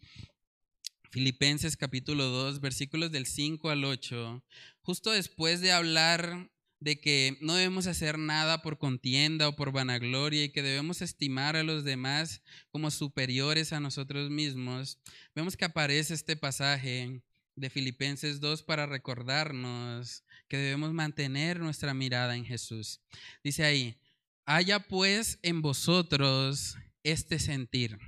Filipenses 1.12 1.77
capítulo 1.77 2.25
2, 2.25 2.61
versículos 2.61 3.12
del 3.12 3.27
5 3.27 3.70
al 3.70 3.85
8. 3.85 4.44
Justo 4.81 5.12
después 5.12 5.61
de 5.61 5.70
hablar 5.70 6.51
de 6.81 7.01
que 7.01 7.38
no 7.40 7.55
debemos 7.55 7.87
hacer 7.87 8.18
nada 8.18 8.61
por 8.61 8.79
contienda 8.79 9.46
o 9.46 9.55
por 9.55 9.70
vanagloria 9.70 10.42
y 10.42 10.51
que 10.51 10.64
debemos 10.64 11.01
estimar 11.01 11.55
a 11.55 11.62
los 11.62 11.85
demás 11.85 12.42
como 12.70 12.90
superiores 12.90 13.73
a 13.73 13.79
nosotros 13.79 14.31
mismos, 14.31 14.99
vemos 15.33 15.57
que 15.57 15.66
aparece 15.66 16.14
este 16.14 16.35
pasaje 16.35 17.23
de 17.61 17.70
Filipenses 17.70 18.40
2 18.40 18.62
para 18.62 18.87
recordarnos 18.87 20.25
que 20.49 20.57
debemos 20.57 20.92
mantener 20.92 21.61
nuestra 21.61 21.94
mirada 21.94 22.35
en 22.35 22.44
Jesús. 22.44 23.01
Dice 23.44 23.64
ahí, 23.64 24.01
haya 24.46 24.81
pues 24.81 25.38
en 25.42 25.61
vosotros 25.62 26.77
este 27.05 27.38
sentir 27.38 27.99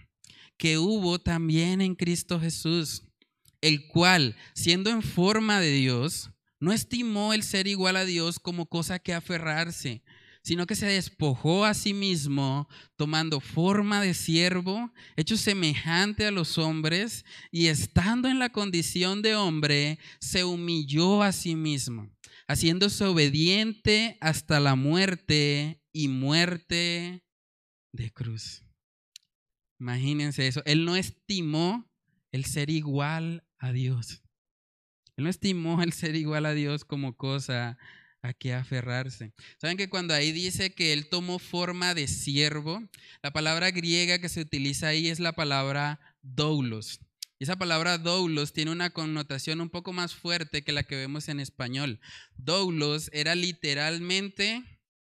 que 0.56 0.78
hubo 0.78 1.18
también 1.18 1.80
en 1.80 1.94
Cristo 1.94 2.40
Jesús, 2.40 3.02
el 3.60 3.86
cual, 3.88 4.36
siendo 4.54 4.90
en 4.90 5.02
forma 5.02 5.60
de 5.60 5.70
Dios, 5.70 6.30
no 6.58 6.72
estimó 6.72 7.34
el 7.34 7.42
ser 7.42 7.66
igual 7.66 7.96
a 7.96 8.04
Dios 8.04 8.38
como 8.38 8.66
cosa 8.66 8.98
que 8.98 9.12
aferrarse, 9.12 10.02
sino 10.42 10.66
que 10.66 10.74
se 10.74 10.86
despojó 10.86 11.64
a 11.64 11.74
sí 11.74 11.94
mismo, 11.94 12.68
tomando 12.96 13.40
forma 13.40 14.00
de 14.00 14.12
siervo, 14.12 14.92
hecho 15.16 15.36
semejante 15.36 16.26
a 16.26 16.32
los 16.32 16.58
hombres, 16.58 17.24
y 17.50 17.68
estando 17.68 18.28
en 18.28 18.38
la 18.38 18.50
condición 18.50 19.22
de 19.22 19.36
hombre, 19.36 19.98
se 20.20 20.44
humilló 20.44 21.22
a 21.22 21.32
sí 21.32 21.54
mismo, 21.54 22.10
haciéndose 22.48 23.04
obediente 23.04 24.18
hasta 24.20 24.58
la 24.58 24.74
muerte 24.74 25.80
y 25.92 26.08
muerte 26.08 27.24
de 27.92 28.10
cruz. 28.10 28.64
Imagínense 29.78 30.46
eso. 30.46 30.62
Él 30.64 30.84
no 30.84 30.96
estimó 30.96 31.90
el 32.32 32.44
ser 32.44 32.70
igual 32.70 33.44
a 33.58 33.72
Dios. 33.72 34.22
Él 35.16 35.24
no 35.24 35.30
estimó 35.30 35.82
el 35.82 35.92
ser 35.92 36.16
igual 36.16 36.46
a 36.46 36.54
Dios 36.54 36.84
como 36.84 37.16
cosa 37.16 37.78
a 38.22 38.32
qué 38.32 38.54
aferrarse. 38.54 39.32
Saben 39.60 39.76
que 39.76 39.90
cuando 39.90 40.14
ahí 40.14 40.32
dice 40.32 40.72
que 40.72 40.92
él 40.92 41.08
tomó 41.08 41.38
forma 41.38 41.94
de 41.94 42.06
siervo, 42.06 42.82
la 43.22 43.32
palabra 43.32 43.70
griega 43.70 44.20
que 44.20 44.28
se 44.28 44.40
utiliza 44.40 44.88
ahí 44.88 45.08
es 45.08 45.20
la 45.20 45.32
palabra 45.32 46.00
doulos. 46.22 47.00
Y 47.38 47.44
esa 47.44 47.56
palabra 47.56 47.98
doulos 47.98 48.52
tiene 48.52 48.70
una 48.70 48.90
connotación 48.90 49.60
un 49.60 49.68
poco 49.68 49.92
más 49.92 50.14
fuerte 50.14 50.62
que 50.62 50.70
la 50.70 50.84
que 50.84 50.94
vemos 50.94 51.28
en 51.28 51.40
español. 51.40 52.00
Doulos 52.36 53.10
era 53.12 53.34
literalmente 53.34 54.62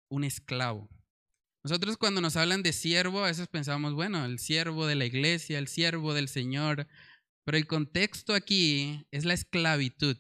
un 0.09 0.23
esclavo. 0.23 0.91
Nosotros 1.65 1.97
cuando 1.97 2.21
nos 2.21 2.37
hablan 2.37 2.63
de 2.63 2.73
siervo, 2.73 3.25
a 3.25 3.29
veces 3.29 3.49
pensamos, 3.49 3.95
bueno, 3.95 4.25
el 4.25 4.39
siervo 4.39 4.87
de 4.87 4.95
la 4.95 5.07
iglesia, 5.07 5.59
el 5.59 5.67
siervo 5.67 6.15
del 6.15 6.29
Señor, 6.29 6.87
pero 7.45 7.57
el 7.57 7.67
contexto 7.67 8.35
aquí 8.35 9.07
es 9.11 9.25
la 9.25 9.35
esclavitud. 9.35 10.17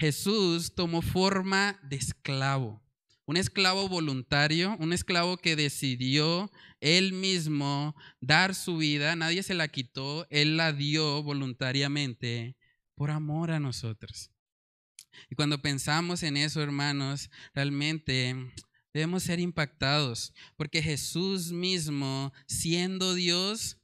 Jesús 0.00 0.74
tomó 0.74 1.02
forma 1.02 1.78
de 1.82 1.96
esclavo, 1.96 2.82
un 3.26 3.36
esclavo 3.36 3.86
voluntario, 3.86 4.74
un 4.80 4.94
esclavo 4.94 5.36
que 5.36 5.56
decidió 5.56 6.50
él 6.80 7.12
mismo 7.12 7.94
dar 8.18 8.54
su 8.54 8.78
vida, 8.78 9.14
nadie 9.14 9.42
se 9.42 9.52
la 9.52 9.68
quitó, 9.68 10.26
él 10.30 10.56
la 10.56 10.72
dio 10.72 11.22
voluntariamente 11.22 12.56
por 12.94 13.10
amor 13.10 13.50
a 13.50 13.60
nosotros. 13.60 14.30
Y 15.28 15.34
cuando 15.34 15.60
pensamos 15.60 16.22
en 16.22 16.38
eso, 16.38 16.62
hermanos, 16.62 17.28
realmente 17.52 18.34
debemos 18.94 19.24
ser 19.24 19.38
impactados, 19.38 20.32
porque 20.56 20.80
Jesús 20.80 21.52
mismo, 21.52 22.32
siendo 22.46 23.12
Dios, 23.12 23.76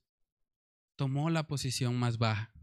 tomó 0.97 1.29
la 1.29 1.47
posición 1.47 1.95
más 1.95 2.17
baja, 2.17 2.55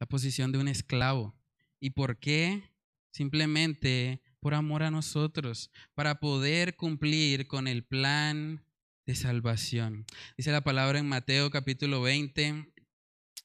la 0.00 0.06
posición 0.06 0.50
de 0.50 0.56
un 0.56 0.68
esclavo. 0.68 1.38
¿Y 1.78 1.90
por 1.90 2.18
qué? 2.18 2.74
Simplemente 3.16 4.20
por 4.40 4.52
amor 4.52 4.82
a 4.82 4.90
nosotros, 4.90 5.70
para 5.94 6.20
poder 6.20 6.76
cumplir 6.76 7.46
con 7.46 7.66
el 7.66 7.82
plan 7.82 8.62
de 9.06 9.14
salvación. 9.14 10.04
Dice 10.36 10.52
la 10.52 10.60
palabra 10.60 10.98
en 10.98 11.08
Mateo 11.08 11.50
capítulo 11.50 12.02
20, 12.02 12.66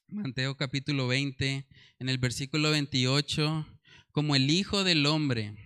Mateo 0.08 0.58
capítulo 0.58 1.08
20, 1.08 1.66
en 2.00 2.08
el 2.10 2.18
versículo 2.18 2.70
28, 2.70 3.66
como 4.10 4.36
el 4.36 4.50
Hijo 4.50 4.84
del 4.84 5.06
Hombre 5.06 5.56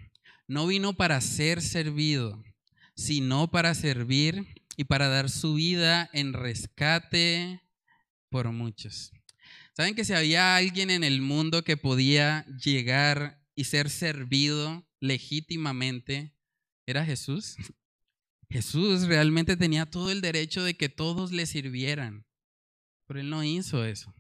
no 0.47 0.69
vino 0.69 0.97
para 0.97 1.21
ser 1.21 1.61
servido, 1.61 2.45
sino 2.95 3.51
para 3.51 3.75
servir 3.75 4.47
y 4.77 4.85
para 4.85 5.09
dar 5.09 5.29
su 5.29 5.55
vida 5.55 6.09
en 6.13 6.33
rescate 6.33 7.61
por 8.29 8.53
muchos. 8.53 9.11
¿Saben 9.73 9.97
que 9.97 10.05
si 10.05 10.13
había 10.13 10.55
alguien 10.55 10.91
en 10.91 11.03
el 11.03 11.21
mundo 11.21 11.65
que 11.65 11.77
podía 11.77 12.47
llegar 12.65 13.45
y 13.57 13.65
ser 13.65 13.91
servido 13.91 14.87
legítimamente 15.01 16.33
era 16.87 17.05
Jesús. 17.05 17.57
Jesús 18.49 19.09
realmente 19.09 19.57
tenía 19.57 19.87
todo 19.87 20.13
el 20.13 20.21
derecho 20.21 20.63
de 20.63 20.77
que 20.77 20.89
todos 20.89 21.33
le 21.33 21.47
sirvieran, 21.47 22.25
pero 23.07 23.19
él 23.19 23.29
no 23.29 23.43
hizo 23.43 23.85
eso. 23.85 24.15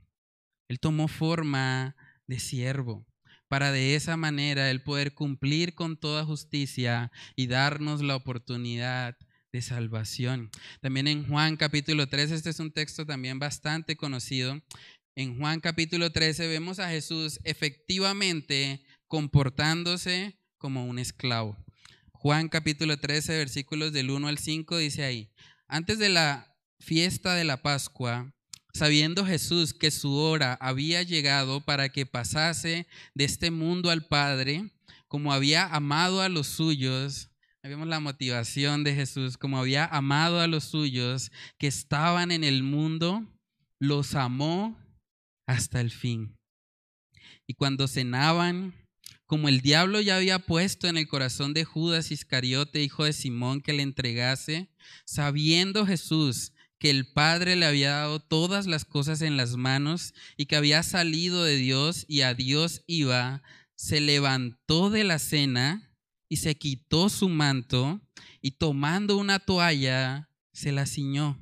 Él 0.68 0.80
tomó 0.80 1.06
forma 1.06 1.94
de 2.26 2.40
siervo 2.40 3.06
para 3.48 3.70
de 3.72 3.94
esa 3.94 4.16
manera 4.16 4.70
él 4.70 4.82
poder 4.82 5.14
cumplir 5.14 5.74
con 5.74 5.96
toda 5.96 6.24
justicia 6.24 7.12
y 7.36 7.46
darnos 7.46 8.02
la 8.02 8.16
oportunidad 8.16 9.16
de 9.52 9.62
salvación. 9.62 10.50
También 10.80 11.06
en 11.06 11.26
Juan 11.26 11.56
capítulo 11.56 12.08
13, 12.08 12.34
este 12.34 12.50
es 12.50 12.60
un 12.60 12.72
texto 12.72 13.06
también 13.06 13.38
bastante 13.38 13.96
conocido. 13.96 14.60
En 15.14 15.38
Juan 15.38 15.60
capítulo 15.60 16.10
13 16.10 16.48
vemos 16.48 16.78
a 16.78 16.90
Jesús 16.90 17.38
efectivamente 17.44 18.84
comportándose 19.08 20.38
como 20.58 20.86
un 20.86 20.98
esclavo. 20.98 21.56
Juan 22.12 22.48
capítulo 22.48 22.98
13, 22.98 23.36
versículos 23.36 23.92
del 23.92 24.10
1 24.10 24.28
al 24.28 24.38
5 24.38 24.78
dice 24.78 25.04
ahí, 25.04 25.32
antes 25.68 25.98
de 25.98 26.08
la 26.08 26.56
fiesta 26.80 27.34
de 27.34 27.44
la 27.44 27.62
Pascua, 27.62 28.34
sabiendo 28.74 29.24
Jesús 29.24 29.72
que 29.74 29.90
su 29.90 30.14
hora 30.14 30.54
había 30.60 31.02
llegado 31.02 31.64
para 31.64 31.88
que 31.88 32.06
pasase 32.06 32.86
de 33.14 33.24
este 33.24 33.50
mundo 33.50 33.90
al 33.90 34.06
Padre, 34.06 34.70
como 35.08 35.32
había 35.32 35.66
amado 35.66 36.20
a 36.20 36.28
los 36.28 36.46
suyos, 36.46 37.30
vemos 37.62 37.88
la 37.88 38.00
motivación 38.00 38.84
de 38.84 38.94
Jesús, 38.94 39.36
como 39.36 39.58
había 39.58 39.86
amado 39.86 40.40
a 40.40 40.46
los 40.46 40.64
suyos 40.64 41.32
que 41.58 41.66
estaban 41.66 42.30
en 42.30 42.44
el 42.44 42.62
mundo, 42.62 43.26
los 43.80 44.14
amó 44.14 44.78
hasta 45.46 45.80
el 45.80 45.90
fin. 45.90 46.36
Y 47.46 47.54
cuando 47.54 47.88
cenaban, 47.88 48.74
como 49.26 49.48
el 49.48 49.60
diablo 49.60 50.00
ya 50.00 50.16
había 50.16 50.38
puesto 50.38 50.86
en 50.86 50.96
el 50.96 51.08
corazón 51.08 51.52
de 51.52 51.64
Judas 51.64 52.10
Iscariote, 52.12 52.82
hijo 52.82 53.04
de 53.04 53.12
Simón, 53.12 53.60
que 53.60 53.72
le 53.72 53.82
entregase, 53.82 54.70
sabiendo 55.04 55.84
Jesús 55.84 56.52
que 56.78 56.90
el 56.90 57.10
Padre 57.12 57.56
le 57.56 57.66
había 57.66 57.90
dado 57.90 58.20
todas 58.20 58.66
las 58.66 58.84
cosas 58.84 59.22
en 59.22 59.36
las 59.36 59.56
manos 59.56 60.14
y 60.36 60.46
que 60.46 60.56
había 60.56 60.82
salido 60.82 61.42
de 61.42 61.56
Dios 61.56 62.04
y 62.06 62.20
a 62.20 62.34
Dios 62.34 62.82
iba, 62.86 63.42
se 63.74 64.00
levantó 64.00 64.90
de 64.90 65.04
la 65.04 65.18
cena 65.18 65.90
y 66.28 66.36
se 66.36 66.56
quitó 66.56 67.08
su 67.08 67.28
manto 67.28 68.00
y 68.40 68.52
tomando 68.52 69.16
una 69.16 69.38
toalla 69.38 70.30
se 70.52 70.72
la 70.72 70.86
ciñó. 70.86 71.38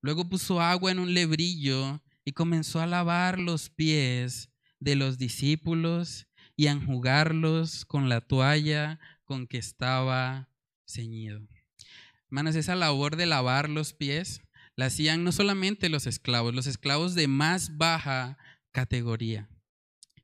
Luego 0.00 0.28
puso 0.28 0.60
agua 0.60 0.92
en 0.92 0.98
un 0.98 1.14
lebrillo 1.14 2.02
y 2.24 2.32
comenzó 2.32 2.80
a 2.80 2.86
lavar 2.86 3.38
los 3.38 3.70
pies 3.70 4.50
de 4.78 4.96
los 4.96 5.18
discípulos 5.18 6.26
y 6.56 6.66
enjugarlos 6.66 7.84
con 7.84 8.08
la 8.08 8.20
toalla 8.20 9.00
con 9.24 9.46
que 9.46 9.58
estaba 9.58 10.48
ceñido. 10.86 11.40
Hermanos, 12.26 12.56
esa 12.56 12.74
labor 12.74 13.16
de 13.16 13.26
lavar 13.26 13.68
los 13.68 13.92
pies 13.92 14.42
la 14.76 14.86
hacían 14.86 15.24
no 15.24 15.32
solamente 15.32 15.88
los 15.88 16.06
esclavos, 16.06 16.54
los 16.54 16.66
esclavos 16.66 17.14
de 17.14 17.28
más 17.28 17.76
baja 17.76 18.38
categoría. 18.72 19.48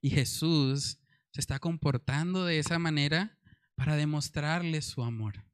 Y 0.00 0.10
Jesús 0.10 0.98
se 1.32 1.40
está 1.40 1.58
comportando 1.58 2.44
de 2.44 2.58
esa 2.58 2.78
manera 2.78 3.38
para 3.76 3.96
demostrarles 3.96 4.84
su 4.84 5.02
amor, 5.02 5.44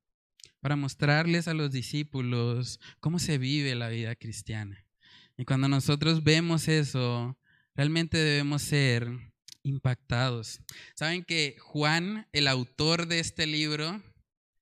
para 0.60 0.76
mostrarles 0.76 1.46
a 1.48 1.54
los 1.54 1.70
discípulos 1.70 2.80
cómo 3.00 3.18
se 3.18 3.38
vive 3.38 3.74
la 3.74 3.88
vida 3.88 4.14
cristiana. 4.16 4.84
Y 5.36 5.44
cuando 5.44 5.68
nosotros 5.68 6.24
vemos 6.24 6.66
eso, 6.68 7.38
realmente 7.74 8.16
debemos 8.16 8.62
ser 8.62 9.10
impactados. 9.66 10.60
Saben 10.94 11.24
que 11.24 11.56
Juan, 11.58 12.26
el 12.32 12.48
autor 12.48 13.06
de 13.06 13.18
este 13.18 13.46
libro, 13.46 14.02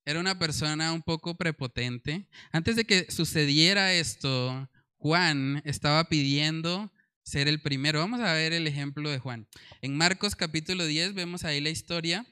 era 0.03 0.19
una 0.19 0.37
persona 0.37 0.93
un 0.93 1.01
poco 1.01 1.35
prepotente. 1.35 2.27
Antes 2.51 2.75
de 2.75 2.85
que 2.85 3.09
sucediera 3.11 3.93
esto, 3.93 4.69
Juan 4.97 5.61
estaba 5.65 6.03
pidiendo 6.09 6.91
ser 7.23 7.47
el 7.47 7.61
primero. 7.61 7.99
Vamos 7.99 8.19
a 8.19 8.33
ver 8.33 8.53
el 8.53 8.67
ejemplo 8.67 9.09
de 9.09 9.19
Juan. 9.19 9.47
En 9.81 9.95
Marcos 9.95 10.35
capítulo 10.35 10.85
10 10.85 11.13
vemos 11.13 11.43
ahí 11.43 11.61
la 11.61 11.69
historia. 11.69 12.25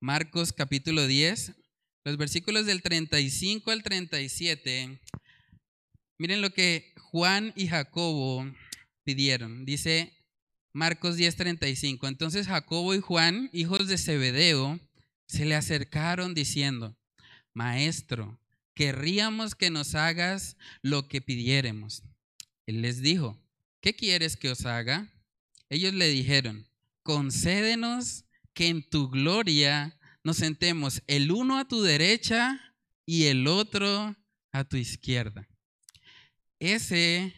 Marcos 0.00 0.52
capítulo 0.52 1.06
10, 1.06 1.54
los 2.04 2.16
versículos 2.16 2.66
del 2.66 2.82
35 2.82 3.70
al 3.70 3.82
37. 3.82 5.00
Miren 6.18 6.40
lo 6.40 6.50
que 6.50 6.92
Juan 6.96 7.52
y 7.56 7.68
Jacobo 7.68 8.46
pidieron. 9.04 9.64
Dice 9.64 10.17
Marcos 10.78 11.16
10:35. 11.16 12.06
Entonces 12.06 12.46
Jacobo 12.46 12.94
y 12.94 13.00
Juan, 13.00 13.50
hijos 13.52 13.88
de 13.88 13.98
Zebedeo, 13.98 14.78
se 15.26 15.44
le 15.44 15.56
acercaron 15.56 16.34
diciendo, 16.34 16.96
Maestro, 17.52 18.40
querríamos 18.74 19.56
que 19.56 19.70
nos 19.70 19.96
hagas 19.96 20.56
lo 20.80 21.08
que 21.08 21.20
pidiéremos. 21.20 22.04
Él 22.66 22.80
les 22.80 23.02
dijo, 23.02 23.36
¿qué 23.80 23.96
quieres 23.96 24.36
que 24.36 24.50
os 24.50 24.66
haga? 24.66 25.12
Ellos 25.68 25.94
le 25.94 26.06
dijeron, 26.10 26.68
concédenos 27.02 28.24
que 28.54 28.68
en 28.68 28.88
tu 28.88 29.10
gloria 29.10 29.98
nos 30.22 30.36
sentemos 30.36 31.02
el 31.08 31.32
uno 31.32 31.58
a 31.58 31.66
tu 31.66 31.82
derecha 31.82 32.76
y 33.04 33.24
el 33.24 33.48
otro 33.48 34.14
a 34.52 34.62
tu 34.62 34.76
izquierda. 34.76 35.48
Ese 36.60 37.34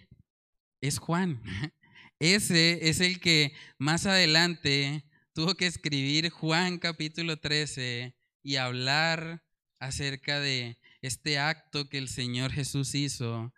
es 0.82 0.98
Juan. 0.98 1.42
Ese 2.20 2.90
es 2.90 3.00
el 3.00 3.18
que 3.18 3.54
más 3.78 4.04
adelante 4.04 5.04
tuvo 5.32 5.54
que 5.54 5.66
escribir 5.66 6.28
Juan 6.28 6.76
capítulo 6.76 7.38
13 7.38 8.14
y 8.42 8.56
hablar 8.56 9.42
acerca 9.78 10.38
de 10.38 10.76
este 11.00 11.38
acto 11.38 11.88
que 11.88 11.96
el 11.96 12.10
Señor 12.10 12.52
Jesús 12.52 12.94
hizo 12.94 13.54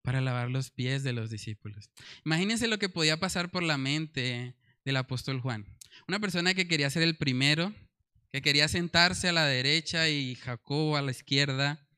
para 0.00 0.20
lavar 0.20 0.48
los 0.48 0.70
pies 0.70 1.02
de 1.02 1.12
los 1.12 1.28
discípulos. 1.28 1.90
Imagínense 2.24 2.68
lo 2.68 2.78
que 2.78 2.88
podía 2.88 3.18
pasar 3.18 3.50
por 3.50 3.64
la 3.64 3.78
mente 3.78 4.54
del 4.84 4.96
apóstol 4.96 5.40
Juan. 5.40 5.66
Una 6.06 6.20
persona 6.20 6.54
que 6.54 6.68
quería 6.68 6.90
ser 6.90 7.02
el 7.02 7.16
primero, 7.16 7.74
que 8.30 8.42
quería 8.42 8.68
sentarse 8.68 9.28
a 9.28 9.32
la 9.32 9.44
derecha 9.44 10.08
y 10.08 10.36
Jacobo 10.36 10.96
a 10.96 11.02
la 11.02 11.10
izquierda. 11.10 11.88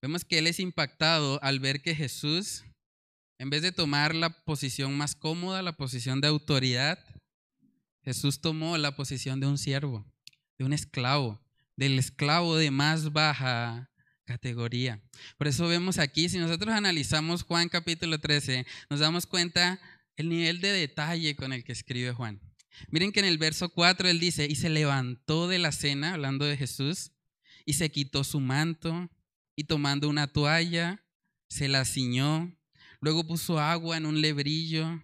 Vemos 0.00 0.24
que 0.24 0.38
él 0.38 0.46
es 0.46 0.60
impactado 0.60 1.42
al 1.42 1.60
ver 1.60 1.82
que 1.82 1.94
Jesús, 1.94 2.64
en 3.38 3.50
vez 3.50 3.62
de 3.62 3.72
tomar 3.72 4.14
la 4.14 4.30
posición 4.44 4.96
más 4.96 5.14
cómoda, 5.14 5.62
la 5.62 5.76
posición 5.76 6.20
de 6.20 6.28
autoridad, 6.28 6.98
Jesús 8.02 8.40
tomó 8.40 8.76
la 8.76 8.96
posición 8.96 9.40
de 9.40 9.46
un 9.46 9.58
siervo, 9.58 10.06
de 10.58 10.64
un 10.64 10.72
esclavo, 10.72 11.40
del 11.76 11.98
esclavo 11.98 12.56
de 12.56 12.70
más 12.70 13.12
baja 13.12 13.90
categoría. 14.24 15.02
Por 15.36 15.48
eso 15.48 15.66
vemos 15.66 15.98
aquí, 15.98 16.28
si 16.28 16.38
nosotros 16.38 16.74
analizamos 16.74 17.42
Juan 17.42 17.68
capítulo 17.68 18.18
13, 18.18 18.66
nos 18.90 19.00
damos 19.00 19.26
cuenta 19.26 19.80
el 20.16 20.28
nivel 20.28 20.60
de 20.60 20.72
detalle 20.72 21.34
con 21.36 21.52
el 21.52 21.64
que 21.64 21.72
escribe 21.72 22.12
Juan. 22.12 22.40
Miren 22.88 23.12
que 23.12 23.20
en 23.20 23.26
el 23.26 23.38
verso 23.38 23.68
4 23.68 24.08
él 24.08 24.20
dice, 24.20 24.46
y 24.48 24.56
se 24.56 24.68
levantó 24.68 25.48
de 25.48 25.58
la 25.58 25.72
cena, 25.72 26.14
hablando 26.14 26.44
de 26.44 26.56
Jesús, 26.56 27.12
y 27.64 27.74
se 27.74 27.90
quitó 27.90 28.24
su 28.24 28.40
manto, 28.40 29.10
y 29.56 29.64
tomando 29.64 30.08
una 30.08 30.26
toalla, 30.26 31.04
se 31.48 31.68
la 31.68 31.84
ciñó, 31.84 32.56
luego 33.04 33.26
puso 33.26 33.58
agua 33.58 33.98
en 33.98 34.06
un 34.06 34.22
lebrillo, 34.22 35.02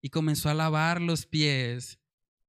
y 0.00 0.08
comenzó 0.08 0.48
a 0.48 0.54
lavar 0.54 1.02
los 1.02 1.26
pies 1.26 1.98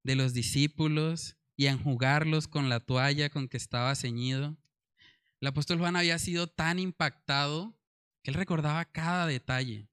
de 0.02 0.16
los 0.16 0.32
discípulos 0.32 1.36
y 1.56 1.66
a 1.66 1.72
enjugarlos 1.72 2.48
con 2.48 2.70
la 2.70 2.80
toalla 2.80 3.28
con 3.28 3.46
que 3.46 3.58
estaba 3.58 3.94
ceñido. 3.94 4.56
El 5.40 5.48
apóstol 5.48 5.78
Juan 5.78 5.94
había 5.94 6.18
sido 6.18 6.46
tan 6.46 6.78
impactado 6.78 7.78
que 8.22 8.30
él 8.30 8.34
recordaba 8.34 8.86
cada 8.86 9.26
detalle. 9.26 9.86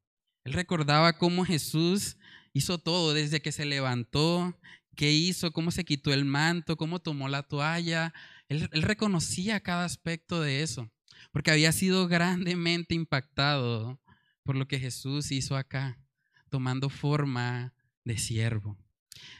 Él 0.45 0.53
recordaba 0.53 1.17
cómo 1.17 1.43
Jesús 1.43 2.15
hizo 2.53 2.77
todo, 2.77 3.13
desde 3.13 3.41
que 3.41 3.51
se 3.51 3.65
levantó, 3.65 4.57
qué 4.95 5.11
hizo, 5.11 5.51
cómo 5.51 5.71
se 5.71 5.83
quitó 5.83 6.13
el 6.13 6.23
manto, 6.23 6.77
cómo 6.77 6.99
tomó 6.99 7.27
la 7.27 7.43
toalla. 7.43 8.13
Él, 8.47 8.69
reconocía 8.71 9.59
cada 9.59 9.83
aspecto 9.83 10.39
de 10.39 10.63
eso, 10.63 10.89
porque 11.33 11.51
había 11.51 11.73
sido 11.73 12.07
grandemente 12.07 12.95
impactado 12.95 13.99
por 14.43 14.55
lo 14.55 14.67
que 14.67 14.79
Jesús 14.79 15.31
hizo 15.31 15.55
acá, 15.55 15.99
tomando 16.49 16.89
forma 16.89 17.73
de 18.03 18.17
siervo. 18.17 18.77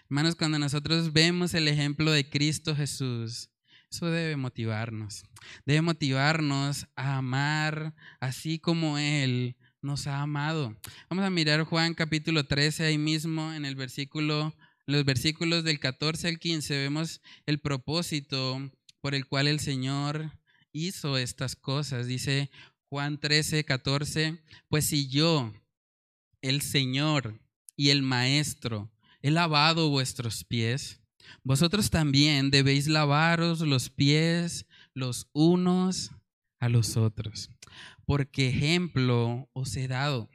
Hermanos, 0.06 0.36
cuando 0.36 0.60
nosotros 0.60 1.14
vemos 1.14 1.54
el 1.54 1.68
ejemplo 1.68 2.12
de 2.12 2.30
Cristo 2.30 2.76
Jesús, 2.76 3.50
eso 3.90 4.06
debe 4.08 4.38
motivarnos. 4.38 5.24
Debe 5.66 5.82
motivarnos 5.82 6.88
a 6.96 7.18
amar 7.18 7.94
así 8.20 8.60
como 8.60 8.98
Él 8.98 9.58
nos 9.82 10.08
ha 10.08 10.22
amado. 10.22 10.78
Vamos 11.10 11.26
a 11.26 11.30
mirar 11.30 11.64
Juan 11.64 11.94
capítulo 11.94 12.46
13 12.46 12.86
ahí 12.86 12.98
mismo 12.98 13.52
en 13.54 13.66
el 13.66 13.76
versículo 13.76 14.54
los 14.88 15.06
versículos 15.06 15.64
del 15.64 15.80
14 15.80 16.28
al 16.28 16.40
15 16.40 16.78
vemos 16.78 17.22
el 17.46 17.60
propósito 17.60 18.60
por 19.00 19.16
el 19.16 19.26
cual 19.26 19.48
el 19.48 19.60
Señor 19.60 20.32
hizo 20.74 21.18
estas 21.18 21.56
cosas. 21.56 22.08
Dice 22.08 22.50
Juan 22.92 23.18
13, 23.18 23.64
14, 23.64 24.44
pues 24.68 24.88
si 24.88 25.08
yo, 25.08 25.54
el 26.42 26.62
Señor 26.62 27.40
y 27.78 27.88
el 27.88 28.02
Maestro, 28.02 28.92
he 29.22 29.32
lavado 29.32 29.88
vuestros 29.88 30.44
pies, 30.44 31.00
vosotros 31.42 31.90
también 31.90 32.52
debéis 32.52 32.88
lavaros 32.88 33.62
los 33.62 33.90
pies 33.90 34.66
los 34.94 35.30
unos 35.32 36.12
a 36.60 36.68
los 36.68 36.98
otros, 36.98 37.50
porque 38.06 38.50
ejemplo 38.50 39.50
os 39.54 39.74
he 39.78 39.88
dado, 39.88 40.30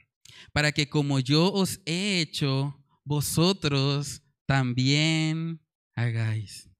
para 0.54 0.72
que 0.72 0.88
como 0.88 1.20
yo 1.20 1.52
os 1.52 1.80
he 1.84 2.22
hecho, 2.22 2.82
vosotros 3.04 4.22
también 4.46 5.60
hagáis. 5.94 6.70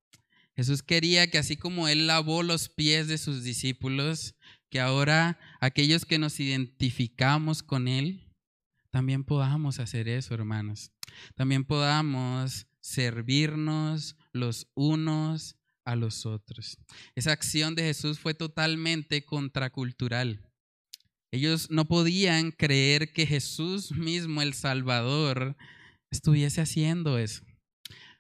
Jesús 0.57 0.83
quería 0.83 1.31
que 1.31 1.37
así 1.37 1.59
como 1.59 1.87
Él 1.87 2.07
lavó 2.07 2.43
los 2.43 2.71
pies 2.71 3.09
de 3.09 3.19
sus 3.19 3.45
discípulos, 3.45 4.36
que 4.70 4.81
ahora 4.81 5.38
aquellos 5.61 6.05
que 6.05 6.18
nos 6.18 6.40
identificamos 6.40 7.62
con 7.62 7.88
Él, 7.88 8.26
también 8.90 9.24
podamos 9.24 9.79
hacer 9.79 10.09
eso, 10.09 10.35
hermanos. 10.35 10.90
También 11.35 11.64
podamos 11.64 12.66
servirnos 12.81 14.16
los 14.33 14.68
unos 14.74 15.57
a 15.85 15.96
los 15.96 16.26
otros. 16.26 16.79
Esa 17.14 17.33
acción 17.33 17.74
de 17.74 17.83
Jesús 17.83 18.18
fue 18.18 18.35
totalmente 18.35 19.24
contracultural. 19.24 20.40
Ellos 21.31 21.70
no 21.70 21.87
podían 21.87 22.52
creer 22.52 23.12
que 23.12 23.26
Jesús 23.26 23.92
mismo, 23.92 24.42
el 24.42 24.55
Salvador, 24.55 25.57
estuviese 26.11 26.61
haciendo 26.61 27.18
eso. 27.18 27.44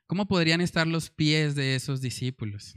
¿Cómo 0.06 0.26
podrían 0.26 0.60
estar 0.60 0.86
los 0.86 1.10
pies 1.10 1.54
de 1.54 1.74
esos 1.74 2.00
discípulos? 2.00 2.74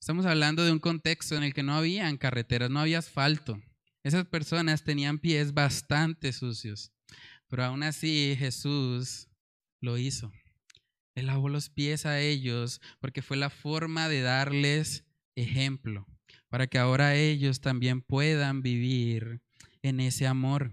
Estamos 0.00 0.26
hablando 0.26 0.64
de 0.64 0.72
un 0.72 0.78
contexto 0.78 1.36
en 1.36 1.42
el 1.42 1.54
que 1.54 1.62
no 1.62 1.74
había 1.74 2.16
carreteras, 2.18 2.70
no 2.70 2.80
había 2.80 2.98
asfalto. 2.98 3.60
Esas 4.04 4.26
personas 4.26 4.84
tenían 4.84 5.18
pies 5.18 5.52
bastante 5.52 6.32
sucios, 6.32 6.92
pero 7.48 7.64
aún 7.64 7.82
así 7.82 8.36
Jesús 8.38 9.28
lo 9.80 9.98
hizo. 9.98 10.32
Él 11.16 11.26
lavó 11.26 11.48
los 11.48 11.70
pies 11.70 12.06
a 12.06 12.20
ellos 12.20 12.80
porque 13.00 13.22
fue 13.22 13.36
la 13.36 13.50
forma 13.50 14.08
de 14.08 14.20
darles 14.20 15.04
ejemplo, 15.34 16.06
para 16.48 16.66
que 16.66 16.78
ahora 16.78 17.16
ellos 17.16 17.60
también 17.60 18.02
puedan 18.02 18.62
vivir 18.62 19.40
en 19.82 20.00
ese 20.00 20.26
amor. 20.26 20.70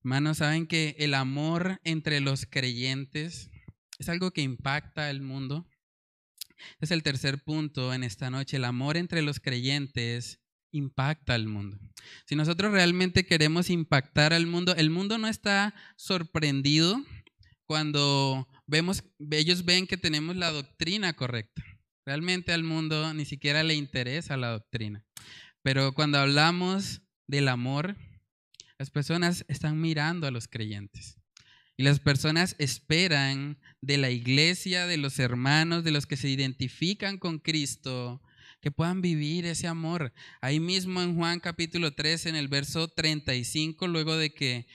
Hermanos, 0.00 0.38
saben 0.38 0.66
que 0.66 0.94
el 0.98 1.14
amor 1.14 1.80
entre 1.84 2.20
los 2.20 2.46
creyentes 2.46 3.50
es 3.98 4.08
algo 4.08 4.30
que 4.30 4.42
impacta 4.42 5.10
el 5.10 5.20
mundo. 5.20 5.66
Es 6.80 6.90
el 6.90 7.02
tercer 7.02 7.42
punto 7.42 7.92
en 7.92 8.04
esta 8.04 8.30
noche. 8.30 8.56
El 8.56 8.64
amor 8.64 8.96
entre 8.96 9.22
los 9.22 9.40
creyentes 9.40 10.40
impacta 10.72 11.34
al 11.34 11.46
mundo. 11.46 11.78
Si 12.26 12.36
nosotros 12.36 12.72
realmente 12.72 13.26
queremos 13.26 13.70
impactar 13.70 14.32
al 14.32 14.46
mundo, 14.46 14.74
el 14.76 14.90
mundo 14.90 15.18
no 15.18 15.28
está 15.28 15.74
sorprendido 15.96 17.02
cuando 17.66 18.48
vemos, 18.66 19.02
ellos 19.30 19.64
ven 19.64 19.86
que 19.86 19.96
tenemos 19.96 20.36
la 20.36 20.52
doctrina 20.52 21.14
correcta. 21.14 21.62
Realmente 22.06 22.52
al 22.52 22.62
mundo 22.62 23.12
ni 23.14 23.24
siquiera 23.24 23.64
le 23.64 23.74
interesa 23.74 24.36
la 24.36 24.50
doctrina. 24.50 25.04
Pero 25.62 25.92
cuando 25.92 26.18
hablamos 26.18 27.02
del 27.26 27.48
amor, 27.48 27.96
las 28.78 28.90
personas 28.90 29.44
están 29.48 29.80
mirando 29.80 30.26
a 30.26 30.30
los 30.30 30.46
creyentes. 30.46 31.18
Y 31.76 31.82
las 31.82 32.00
personas 32.00 32.56
esperan 32.58 33.58
de 33.82 33.98
la 33.98 34.10
iglesia, 34.10 34.86
de 34.86 34.96
los 34.96 35.18
hermanos, 35.18 35.84
de 35.84 35.90
los 35.90 36.06
que 36.06 36.16
se 36.16 36.30
identifican 36.30 37.18
con 37.18 37.38
Cristo, 37.38 38.22
que 38.62 38.70
puedan 38.70 39.02
vivir 39.02 39.44
ese 39.44 39.66
amor. 39.66 40.12
Ahí 40.40 40.58
mismo 40.58 41.02
en 41.02 41.16
Juan 41.16 41.38
capítulo 41.38 41.92
3, 41.92 42.26
en 42.26 42.36
el 42.36 42.48
verso 42.48 42.88
35, 42.88 43.88
luego 43.88 44.16
de 44.16 44.32
que 44.32 44.66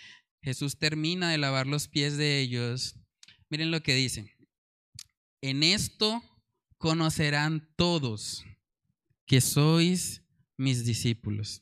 Jesús 0.44 0.78
termina 0.78 1.32
de 1.32 1.40
lavar 1.40 1.66
los 1.66 1.88
pies 1.88 2.18
de 2.18 2.40
ellos, 2.40 2.96
miren 3.50 3.72
lo 3.72 3.82
que 3.82 3.96
dice. 3.96 4.36
En 5.42 5.64
esto 5.64 6.24
conocerán 6.78 7.68
todos 7.76 8.46
que 9.26 9.42
sois 9.42 10.22
mis 10.56 10.86
discípulos, 10.86 11.62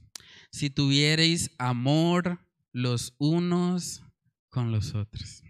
si 0.51 0.69
tuviereis 0.69 1.51
amor 1.57 2.45
los 2.73 3.15
unos 3.17 4.03
con 4.49 4.71
los 4.71 4.95
otros. 4.95 5.43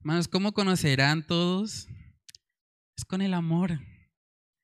Hermanos, 0.00 0.28
¿cómo 0.28 0.52
conocerán 0.52 1.26
todos? 1.26 1.88
Es 2.96 3.04
con 3.04 3.20
el 3.22 3.34
amor. 3.34 3.80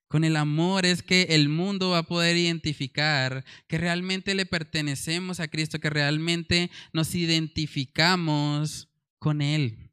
Con 0.09 0.25
el 0.25 0.37
amor 0.37 0.85
es 0.85 1.03
que 1.03 1.23
el 1.31 1.49
mundo 1.49 1.90
va 1.90 1.99
a 1.99 2.03
poder 2.03 2.37
identificar 2.37 3.45
que 3.66 3.79
realmente 3.79 4.35
le 4.35 4.45
pertenecemos 4.45 5.40
a 5.40 5.49
Cristo, 5.49 5.81
que 5.81 5.90
realmente 5.90 6.71
nos 6.92 7.14
identificamos 7.14 8.88
con 9.18 9.40
Él. 9.40 9.90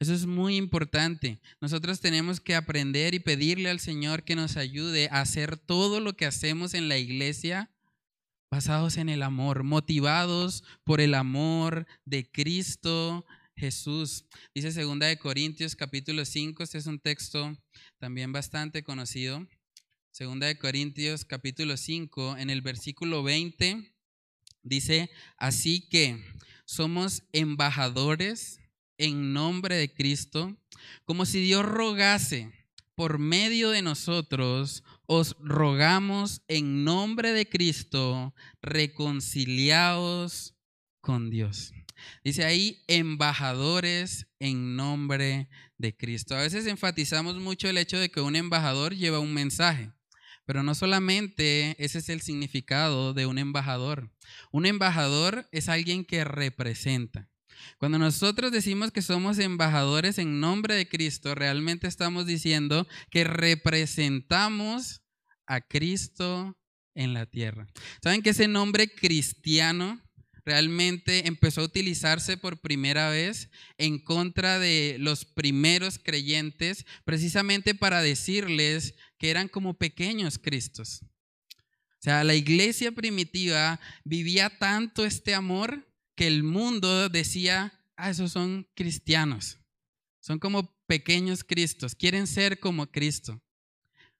Eso 0.00 0.14
es 0.14 0.26
muy 0.26 0.56
importante. 0.56 1.40
Nosotros 1.60 2.00
tenemos 2.00 2.40
que 2.40 2.54
aprender 2.54 3.14
y 3.14 3.20
pedirle 3.20 3.70
al 3.70 3.80
Señor 3.80 4.24
que 4.24 4.34
nos 4.34 4.56
ayude 4.56 5.08
a 5.12 5.20
hacer 5.20 5.56
todo 5.56 6.00
lo 6.00 6.16
que 6.16 6.26
hacemos 6.26 6.74
en 6.74 6.88
la 6.88 6.98
iglesia 6.98 7.70
basados 8.50 8.96
en 8.96 9.08
el 9.08 9.22
amor, 9.22 9.62
motivados 9.62 10.64
por 10.82 11.00
el 11.00 11.14
amor 11.14 11.86
de 12.04 12.28
Cristo 12.28 13.24
Jesús. 13.54 14.24
Dice 14.54 14.72
segunda 14.72 15.06
de 15.06 15.18
Corintios 15.18 15.76
capítulo 15.76 16.24
5, 16.24 16.64
este 16.64 16.78
es 16.78 16.86
un 16.86 16.98
texto 16.98 17.56
también 17.98 18.32
bastante 18.32 18.82
conocido. 18.82 19.46
Segunda 20.10 20.48
de 20.48 20.58
Corintios 20.58 21.24
capítulo 21.24 21.76
5, 21.76 22.38
en 22.38 22.50
el 22.50 22.60
versículo 22.60 23.22
20, 23.22 23.94
dice, 24.64 25.10
así 25.36 25.88
que 25.88 26.20
somos 26.64 27.22
embajadores 27.32 28.58
en 28.98 29.32
nombre 29.32 29.76
de 29.76 29.94
Cristo, 29.94 30.56
como 31.04 31.24
si 31.24 31.40
Dios 31.40 31.64
rogase 31.64 32.52
por 32.96 33.18
medio 33.18 33.70
de 33.70 33.80
nosotros, 33.80 34.82
os 35.12 35.34
rogamos 35.40 36.40
en 36.46 36.84
nombre 36.84 37.32
de 37.32 37.48
Cristo, 37.48 38.32
reconciliados 38.62 40.54
con 41.00 41.30
Dios. 41.30 41.72
Dice 42.22 42.44
ahí, 42.44 42.84
embajadores 42.86 44.28
en 44.38 44.76
nombre 44.76 45.48
de 45.78 45.96
Cristo. 45.96 46.36
A 46.36 46.42
veces 46.42 46.64
enfatizamos 46.66 47.40
mucho 47.40 47.68
el 47.68 47.78
hecho 47.78 47.98
de 47.98 48.12
que 48.12 48.20
un 48.20 48.36
embajador 48.36 48.94
lleva 48.94 49.18
un 49.18 49.34
mensaje. 49.34 49.90
Pero 50.46 50.62
no 50.62 50.76
solamente 50.76 51.74
ese 51.84 51.98
es 51.98 52.08
el 52.08 52.20
significado 52.20 53.12
de 53.12 53.26
un 53.26 53.38
embajador. 53.38 54.12
Un 54.52 54.64
embajador 54.64 55.48
es 55.50 55.68
alguien 55.68 56.04
que 56.04 56.22
representa. 56.22 57.28
Cuando 57.78 57.98
nosotros 57.98 58.52
decimos 58.52 58.90
que 58.90 59.02
somos 59.02 59.38
embajadores 59.38 60.18
en 60.18 60.40
nombre 60.40 60.74
de 60.74 60.88
Cristo, 60.88 61.34
realmente 61.34 61.88
estamos 61.88 62.26
diciendo 62.26 62.86
que 63.10 63.24
representamos 63.24 64.99
a 65.50 65.60
Cristo 65.60 66.56
en 66.94 67.12
la 67.12 67.26
tierra. 67.26 67.66
¿Saben 68.02 68.22
que 68.22 68.30
ese 68.30 68.46
nombre 68.46 68.88
cristiano 68.88 70.00
realmente 70.44 71.26
empezó 71.26 71.60
a 71.60 71.64
utilizarse 71.64 72.36
por 72.36 72.60
primera 72.60 73.10
vez 73.10 73.50
en 73.78 73.98
contra 73.98 74.58
de 74.58 74.96
los 74.98 75.24
primeros 75.24 75.98
creyentes, 75.98 76.86
precisamente 77.04 77.74
para 77.74 78.00
decirles 78.00 78.94
que 79.18 79.30
eran 79.30 79.48
como 79.48 79.74
pequeños 79.74 80.38
Cristos. 80.38 81.02
O 81.02 82.02
sea, 82.02 82.24
la 82.24 82.34
iglesia 82.34 82.92
primitiva 82.92 83.78
vivía 84.04 84.48
tanto 84.58 85.04
este 85.04 85.34
amor 85.34 85.86
que 86.14 86.26
el 86.26 86.42
mundo 86.42 87.08
decía, 87.08 87.72
ah, 87.96 88.10
esos 88.10 88.32
son 88.32 88.68
cristianos, 88.74 89.58
son 90.20 90.38
como 90.38 90.74
pequeños 90.86 91.44
Cristos, 91.44 91.94
quieren 91.94 92.26
ser 92.26 92.58
como 92.58 92.90
Cristo. 92.90 93.42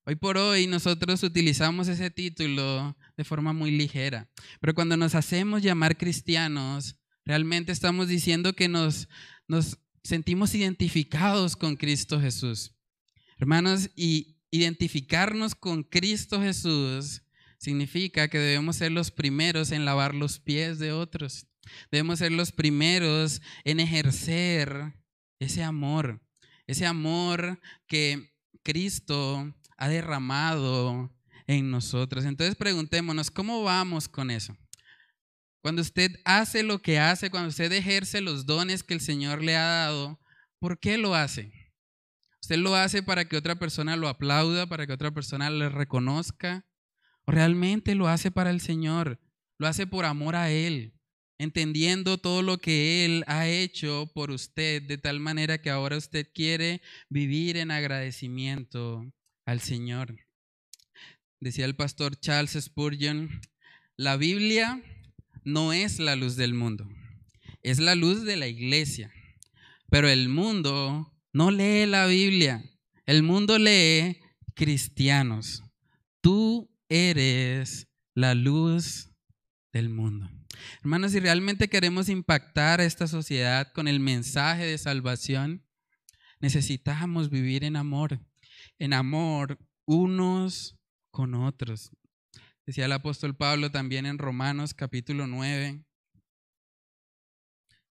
Hoy 0.06 0.16
por 0.16 0.38
hoy 0.38 0.66
nosotros 0.66 1.22
utilizamos 1.22 1.86
ese 1.86 2.10
título 2.10 2.96
de 3.16 3.24
forma 3.24 3.52
muy 3.52 3.70
ligera, 3.70 4.30
pero 4.60 4.74
cuando 4.74 4.96
nos 4.96 5.14
hacemos 5.14 5.62
llamar 5.62 5.98
cristianos, 5.98 6.96
realmente 7.26 7.70
estamos 7.70 8.08
diciendo 8.08 8.54
que 8.54 8.66
nos, 8.66 9.08
nos 9.46 9.78
sentimos 10.02 10.54
identificados 10.54 11.54
con 11.54 11.76
Cristo 11.76 12.18
Jesús. 12.18 12.74
Hermanos, 13.36 13.90
y 13.94 14.38
identificarnos 14.50 15.54
con 15.54 15.82
Cristo 15.82 16.40
Jesús 16.40 17.22
significa 17.58 18.28
que 18.28 18.38
debemos 18.38 18.76
ser 18.76 18.92
los 18.92 19.10
primeros 19.10 19.70
en 19.70 19.84
lavar 19.84 20.14
los 20.14 20.40
pies 20.40 20.78
de 20.78 20.92
otros. 20.92 21.46
Debemos 21.92 22.20
ser 22.20 22.32
los 22.32 22.52
primeros 22.52 23.42
en 23.64 23.80
ejercer 23.80 24.94
ese 25.38 25.62
amor, 25.62 26.22
ese 26.66 26.86
amor 26.86 27.60
que 27.86 28.32
Cristo 28.62 29.54
ha 29.80 29.88
derramado 29.88 31.10
en 31.46 31.70
nosotros. 31.70 32.24
Entonces 32.24 32.54
preguntémonos, 32.54 33.30
¿cómo 33.30 33.64
vamos 33.64 34.08
con 34.08 34.30
eso? 34.30 34.56
Cuando 35.62 35.82
usted 35.82 36.12
hace 36.24 36.62
lo 36.62 36.80
que 36.80 36.98
hace, 36.98 37.30
cuando 37.30 37.48
usted 37.48 37.72
ejerce 37.72 38.20
los 38.20 38.46
dones 38.46 38.82
que 38.82 38.94
el 38.94 39.00
Señor 39.00 39.42
le 39.42 39.56
ha 39.56 39.64
dado, 39.64 40.20
¿por 40.58 40.78
qué 40.78 40.96
lo 40.96 41.14
hace? 41.14 41.52
¿Usted 42.42 42.56
lo 42.56 42.74
hace 42.74 43.02
para 43.02 43.26
que 43.26 43.36
otra 43.36 43.56
persona 43.56 43.96
lo 43.96 44.08
aplauda, 44.08 44.66
para 44.66 44.86
que 44.86 44.92
otra 44.92 45.10
persona 45.10 45.50
le 45.50 45.68
reconozca? 45.68 46.64
¿O 47.26 47.32
realmente 47.32 47.94
lo 47.94 48.08
hace 48.08 48.30
para 48.30 48.50
el 48.50 48.60
Señor? 48.60 49.18
Lo 49.58 49.66
hace 49.66 49.86
por 49.86 50.04
amor 50.04 50.36
a 50.36 50.50
Él. 50.50 50.94
entendiendo 51.38 52.18
todo 52.18 52.42
lo 52.42 52.58
que 52.58 53.06
Él 53.06 53.24
ha 53.26 53.48
hecho 53.48 54.10
por 54.14 54.30
usted, 54.30 54.82
de 54.82 54.98
tal 54.98 55.20
manera 55.20 55.62
que 55.62 55.70
ahora 55.70 55.96
usted 55.96 56.28
quiere 56.34 56.82
vivir 57.08 57.56
en 57.56 57.70
agradecimiento 57.70 59.10
al 59.50 59.60
Señor. 59.60 60.16
Decía 61.40 61.64
el 61.64 61.74
pastor 61.74 62.18
Charles 62.18 62.52
Spurgeon, 62.52 63.40
la 63.96 64.16
Biblia 64.16 64.80
no 65.44 65.72
es 65.72 65.98
la 65.98 66.14
luz 66.14 66.36
del 66.36 66.54
mundo, 66.54 66.88
es 67.62 67.80
la 67.80 67.96
luz 67.96 68.22
de 68.24 68.36
la 68.36 68.46
iglesia, 68.46 69.12
pero 69.88 70.08
el 70.08 70.28
mundo 70.28 71.12
no 71.32 71.50
lee 71.50 71.86
la 71.86 72.06
Biblia, 72.06 72.62
el 73.06 73.24
mundo 73.24 73.58
lee 73.58 74.20
cristianos. 74.54 75.64
Tú 76.20 76.70
eres 76.88 77.88
la 78.14 78.36
luz 78.36 79.10
del 79.72 79.88
mundo. 79.88 80.30
Hermanos, 80.80 81.10
si 81.10 81.18
realmente 81.18 81.68
queremos 81.68 82.08
impactar 82.08 82.80
a 82.80 82.84
esta 82.84 83.08
sociedad 83.08 83.72
con 83.72 83.88
el 83.88 83.98
mensaje 83.98 84.64
de 84.64 84.78
salvación, 84.78 85.66
necesitamos 86.38 87.30
vivir 87.30 87.64
en 87.64 87.74
amor, 87.74 88.20
en 88.80 88.94
amor 88.94 89.58
unos 89.86 90.76
con 91.12 91.34
otros. 91.34 91.90
Decía 92.66 92.86
el 92.86 92.92
apóstol 92.92 93.36
Pablo 93.36 93.70
también 93.70 94.06
en 94.06 94.18
Romanos 94.18 94.72
capítulo 94.72 95.26
9. 95.26 95.84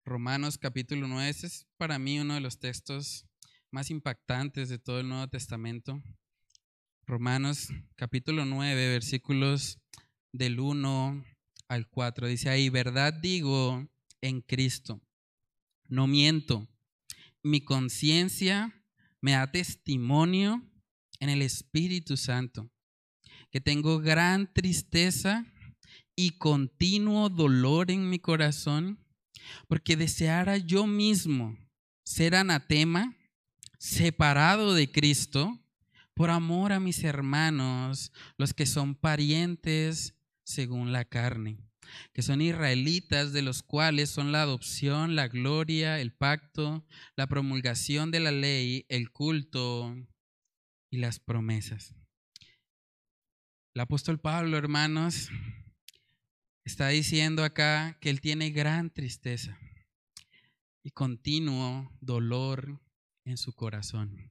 Romanos 0.06 0.60
capítulo 0.60 1.08
9, 1.08 1.28
ese 1.28 1.48
es 1.48 1.68
para 1.78 1.98
mí 1.98 2.20
uno 2.20 2.36
de 2.36 2.40
los 2.40 2.60
textos 2.60 3.26
más 3.72 3.90
impactantes 3.90 4.70
de 4.70 4.78
todo 4.78 5.00
el 5.00 5.10
Nuevo 5.10 5.28
Testamento. 5.28 6.04
Romanos 7.08 7.70
capítulo 7.96 8.46
9, 8.46 8.90
versículos 8.90 9.80
del 10.32 10.60
1 10.60 11.26
al 11.68 11.90
4. 11.90 12.28
Dice 12.28 12.50
ahí, 12.50 12.70
verdad 12.70 13.12
digo 13.12 13.88
en 14.22 14.42
Cristo, 14.42 15.02
no 15.88 16.06
miento. 16.06 16.68
Mi 17.42 17.62
conciencia 17.62 18.84
me 19.20 19.32
da 19.32 19.52
testimonio 19.52 20.62
en 21.20 21.30
el 21.30 21.42
Espíritu 21.42 22.18
Santo, 22.18 22.70
que 23.52 23.62
tengo 23.62 24.00
gran 24.00 24.54
tristeza 24.54 25.46
y 26.16 26.32
continuo 26.32 27.30
dolor 27.30 27.92
en 27.92 28.10
mi 28.10 28.20
corazón, 28.20 29.00
porque 29.68 29.96
deseara 29.96 30.58
yo 30.58 30.88
mismo 30.88 31.58
ser 32.04 32.36
anatema, 32.36 33.16
separado 33.78 34.74
de 34.74 34.92
Cristo, 34.92 35.60
por 36.14 36.30
amor 36.30 36.72
a 36.72 36.80
mis 36.80 37.04
hermanos, 37.04 38.12
los 38.38 38.54
que 38.54 38.66
son 38.66 38.96
parientes 38.96 40.16
según 40.44 40.94
la 40.94 41.04
carne, 41.04 41.58
que 42.14 42.22
son 42.22 42.42
israelitas 42.42 43.34
de 43.34 43.42
los 43.42 43.64
cuales 43.64 44.10
son 44.10 44.32
la 44.32 44.42
adopción, 44.42 45.16
la 45.16 45.28
gloria, 45.28 46.00
el 46.00 46.14
pacto, 46.14 46.86
la 47.18 47.28
promulgación 47.28 48.12
de 48.12 48.22
la 48.22 48.32
ley, 48.32 48.86
el 48.88 49.12
culto 49.12 49.94
y 50.96 50.98
las 50.98 51.20
promesas. 51.20 51.94
El 53.74 53.82
apóstol 53.82 54.20
Pablo, 54.20 54.58
hermanos, 54.58 55.30
está 56.64 56.88
diciendo 56.90 57.44
acá 57.44 57.98
que 58.02 58.10
él 58.10 58.22
tiene 58.22 58.50
gran 58.50 58.90
tristeza 58.90 59.60
y 60.84 60.92
continuo 60.92 61.92
dolor 62.02 62.82
en 63.26 63.38
su 63.38 63.54
corazón. 63.54 64.30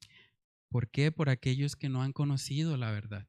¿Por 0.70 0.90
qué? 0.90 1.12
Por 1.12 1.28
aquellos 1.28 1.76
que 1.76 1.88
no 1.88 2.02
han 2.02 2.12
conocido 2.12 2.76
la 2.76 2.90
verdad 2.90 3.28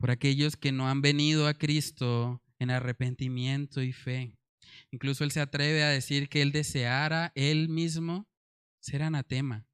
por 0.00 0.10
aquellos 0.10 0.56
que 0.56 0.72
no 0.72 0.88
han 0.88 1.02
venido 1.02 1.46
a 1.46 1.54
Cristo 1.54 2.42
en 2.58 2.70
arrepentimiento 2.70 3.82
y 3.82 3.92
fe. 3.92 4.34
Incluso 4.90 5.24
él 5.24 5.30
se 5.30 5.40
atreve 5.40 5.84
a 5.84 5.90
decir 5.90 6.28
que 6.28 6.40
él 6.40 6.52
deseara 6.52 7.32
él 7.34 7.68
mismo 7.68 8.26
ser 8.80 9.02
anatema. 9.02 9.66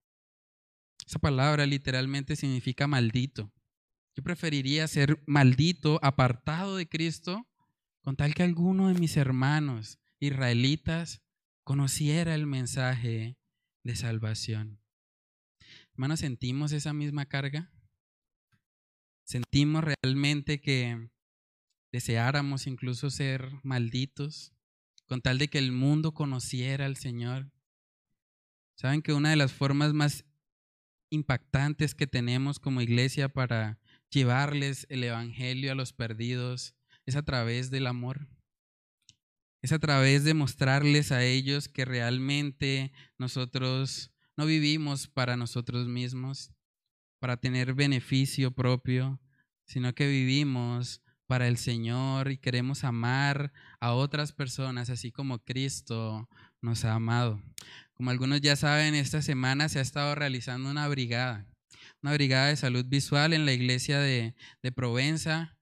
Esa 1.06 1.18
palabra 1.18 1.66
literalmente 1.66 2.36
significa 2.36 2.86
maldito. 2.86 3.52
Yo 4.14 4.22
preferiría 4.22 4.88
ser 4.88 5.22
maldito, 5.26 6.00
apartado 6.02 6.76
de 6.76 6.88
Cristo, 6.88 7.46
con 8.00 8.16
tal 8.16 8.34
que 8.34 8.42
alguno 8.42 8.88
de 8.88 8.94
mis 8.94 9.16
hermanos 9.16 9.98
israelitas 10.18 11.22
conociera 11.64 12.34
el 12.34 12.46
mensaje 12.46 13.38
de 13.84 13.96
salvación. 13.96 14.80
Hermanos, 15.92 16.20
¿sentimos 16.20 16.72
esa 16.72 16.92
misma 16.92 17.26
carga? 17.26 17.70
sentimos 19.26 19.84
realmente 19.84 20.60
que 20.60 21.10
deseáramos 21.92 22.66
incluso 22.66 23.10
ser 23.10 23.50
malditos 23.62 24.52
con 25.06 25.20
tal 25.20 25.38
de 25.38 25.48
que 25.48 25.58
el 25.58 25.72
mundo 25.72 26.14
conociera 26.14 26.86
al 26.86 26.96
Señor. 26.96 27.50
Saben 28.76 29.02
que 29.02 29.12
una 29.12 29.30
de 29.30 29.36
las 29.36 29.52
formas 29.52 29.92
más 29.92 30.24
impactantes 31.10 31.94
que 31.94 32.06
tenemos 32.06 32.58
como 32.58 32.80
iglesia 32.80 33.28
para 33.28 33.78
llevarles 34.10 34.86
el 34.88 35.04
Evangelio 35.04 35.72
a 35.72 35.74
los 35.74 35.92
perdidos 35.92 36.74
es 37.06 37.16
a 37.16 37.22
través 37.22 37.70
del 37.70 37.86
amor. 37.86 38.28
Es 39.62 39.72
a 39.72 39.78
través 39.78 40.24
de 40.24 40.34
mostrarles 40.34 41.12
a 41.12 41.24
ellos 41.24 41.68
que 41.68 41.84
realmente 41.84 42.92
nosotros 43.18 44.12
no 44.36 44.46
vivimos 44.46 45.08
para 45.08 45.36
nosotros 45.36 45.88
mismos, 45.88 46.52
para 47.18 47.36
tener 47.36 47.74
beneficio 47.74 48.50
propio, 48.50 49.20
sino 49.64 49.94
que 49.94 50.06
vivimos 50.08 51.02
para 51.26 51.48
el 51.48 51.56
Señor 51.56 52.30
y 52.30 52.38
queremos 52.38 52.84
amar 52.84 53.52
a 53.80 53.92
otras 53.92 54.32
personas 54.32 54.90
así 54.90 55.10
como 55.10 55.40
Cristo 55.40 56.28
nos 56.60 56.84
ha 56.84 56.94
amado. 56.94 57.42
Como 57.96 58.10
algunos 58.10 58.40
ya 58.40 58.56
saben, 58.56 58.94
esta 58.94 59.22
semana 59.22 59.68
se 59.68 59.78
ha 59.78 59.82
estado 59.82 60.14
realizando 60.14 60.70
una 60.70 60.86
brigada, 60.86 61.46
una 62.02 62.12
brigada 62.12 62.48
de 62.48 62.56
salud 62.56 62.84
visual 62.84 63.32
en 63.32 63.46
la 63.46 63.52
iglesia 63.52 63.98
de, 63.98 64.34
Provenza. 64.74 65.56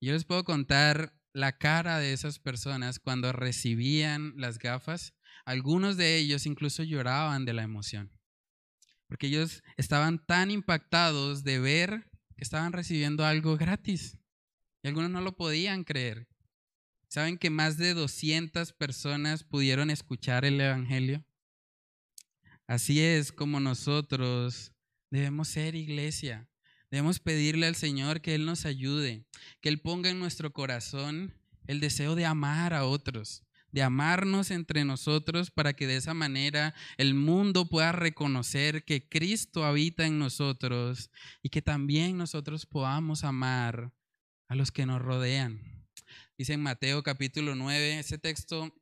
Yo 0.00 0.12
les 0.12 0.24
puedo 0.24 0.44
contar 0.44 1.14
la 1.32 1.58
cara 1.58 1.98
de 1.98 2.12
esas 2.12 2.38
personas 2.38 2.98
cuando 2.98 3.32
recibían 3.32 4.34
las 4.36 4.58
gafas. 4.58 5.14
Algunos 5.44 5.96
de 5.96 6.16
ellos 6.16 6.46
incluso 6.46 6.82
lloraban 6.82 7.44
de 7.44 7.54
la 7.54 7.62
emoción 7.62 8.12
porque 9.08 9.26
ellos 9.26 9.62
estaban 9.76 10.24
tan 10.24 10.50
impactados 10.50 11.42
de 11.42 11.58
ver 11.58 12.10
que 12.36 12.44
estaban 12.44 12.72
recibiendo 12.72 13.24
algo 13.24 13.56
gratis. 13.56 14.18
Y 14.82 14.88
algunos 14.88 15.10
no 15.10 15.22
lo 15.22 15.36
podían 15.36 15.82
creer. 15.82 16.28
¿Saben 17.08 17.38
que 17.38 17.50
más 17.50 17.78
de 17.78 17.94
200 17.94 18.74
personas 18.74 19.42
pudieron 19.42 19.90
escuchar 19.90 20.44
el 20.44 20.60
Evangelio? 20.60 21.24
Así 22.68 23.00
es 23.00 23.32
como 23.32 23.60
nosotros 23.60 24.72
debemos 25.10 25.48
ser 25.48 25.74
iglesia. 25.74 26.50
Debemos 26.90 27.18
pedirle 27.18 27.66
al 27.66 27.74
Señor 27.74 28.20
que 28.20 28.34
Él 28.34 28.44
nos 28.44 28.66
ayude, 28.66 29.24
que 29.62 29.70
Él 29.70 29.80
ponga 29.80 30.10
en 30.10 30.18
nuestro 30.18 30.52
corazón 30.52 31.34
el 31.66 31.80
deseo 31.80 32.14
de 32.14 32.26
amar 32.26 32.74
a 32.74 32.84
otros, 32.84 33.42
de 33.72 33.82
amarnos 33.82 34.50
entre 34.50 34.84
nosotros 34.84 35.50
para 35.50 35.72
que 35.72 35.86
de 35.86 35.96
esa 35.96 36.12
manera 36.12 36.74
el 36.98 37.14
mundo 37.14 37.70
pueda 37.70 37.92
reconocer 37.92 38.84
que 38.84 39.08
Cristo 39.08 39.64
habita 39.64 40.06
en 40.06 40.18
nosotros 40.18 41.10
y 41.42 41.48
que 41.48 41.62
también 41.62 42.18
nosotros 42.18 42.66
podamos 42.66 43.24
amar 43.24 43.94
a 44.46 44.54
los 44.54 44.70
que 44.70 44.84
nos 44.84 45.00
rodean. 45.00 45.86
Dice 46.36 46.52
en 46.52 46.62
Mateo 46.62 47.02
capítulo 47.02 47.54
9, 47.54 47.98
ese 47.98 48.18
texto 48.18 48.74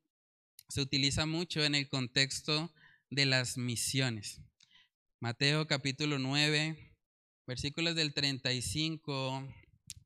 se 0.69 0.81
utiliza 0.81 1.25
mucho 1.25 1.63
en 1.63 1.77
el 1.77 1.89
contexto 1.89 2.73
de 3.11 3.27
las 3.27 3.57
misiones. 3.57 4.41
Mateo 5.21 5.67
capítulo 5.67 6.19
9, 6.19 6.95
versículos 7.47 7.95
del 7.95 8.13
35 8.13 9.47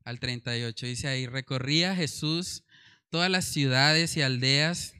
al 0.05 0.19
38, 0.19 0.85
dice 0.85 1.07
ahí, 1.07 1.27
recorría 1.27 1.95
Jesús 1.95 2.63
todas 3.09 3.29
las 3.29 3.45
ciudades 3.45 4.15
y 4.17 4.21
aldeas, 4.21 4.93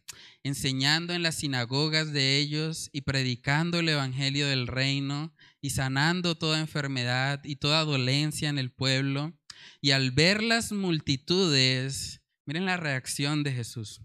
enseñando 0.43 1.13
en 1.13 1.23
las 1.23 1.35
sinagogas 1.35 2.11
de 2.11 2.37
ellos 2.37 2.89
y 2.91 3.01
predicando 3.01 3.79
el 3.79 3.89
Evangelio 3.89 4.47
del 4.47 4.67
reino 4.67 5.33
y 5.61 5.69
sanando 5.69 6.35
toda 6.35 6.59
enfermedad 6.59 7.41
y 7.43 7.55
toda 7.55 7.85
dolencia 7.85 8.49
en 8.49 8.57
el 8.57 8.71
pueblo. 8.71 9.33
Y 9.79 9.91
al 9.91 10.11
ver 10.11 10.43
las 10.43 10.71
multitudes, 10.71 12.21
miren 12.45 12.65
la 12.65 12.77
reacción 12.77 13.43
de 13.43 13.53
Jesús, 13.53 14.01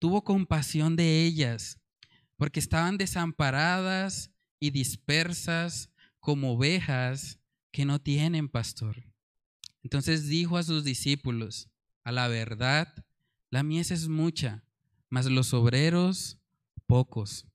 tuvo 0.00 0.24
compasión 0.24 0.96
de 0.96 1.24
ellas, 1.24 1.80
porque 2.38 2.60
estaban 2.60 2.96
desamparadas 2.96 4.30
y 4.58 4.70
dispersas 4.70 5.90
como 6.20 6.54
ovejas 6.54 7.38
que 7.70 7.84
no 7.84 8.00
tienen 8.00 8.48
pastor. 8.48 9.04
Entonces 9.82 10.28
dijo 10.28 10.56
a 10.56 10.62
sus 10.62 10.84
discípulos, 10.84 11.68
a 12.04 12.12
la 12.12 12.28
verdad, 12.28 13.04
la 13.50 13.62
mies 13.62 13.90
es 13.90 14.08
mucha, 14.08 14.64
mas 15.10 15.26
los 15.26 15.52
obreros 15.52 16.38
pocos. 16.86 17.46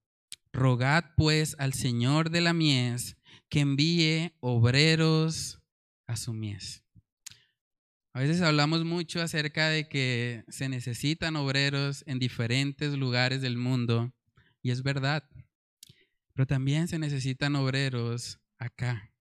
Rogad 0.52 1.06
pues 1.18 1.56
al 1.58 1.74
Señor 1.74 2.30
de 2.30 2.42
la 2.42 2.54
mies 2.54 3.18
que 3.50 3.62
envíe 3.62 4.34
obreros 4.40 5.60
a 6.06 6.16
su 6.16 6.34
mies. 6.34 6.84
A 8.14 8.20
veces 8.20 8.42
hablamos 8.42 8.86
mucho 8.86 9.22
acerca 9.22 9.70
de 9.70 9.88
que 9.88 10.44
se 10.48 10.70
necesitan 10.70 11.36
obreros 11.36 12.04
en 12.06 12.20
diferentes 12.20 12.94
lugares 12.94 13.42
del 13.42 13.58
mundo, 13.58 14.14
y 14.64 14.72
es 14.72 14.82
verdad, 14.82 15.30
pero 16.34 16.48
también 16.48 16.88
se 16.88 16.98
necesitan 16.98 17.56
obreros 17.56 18.40
acá, 18.58 19.14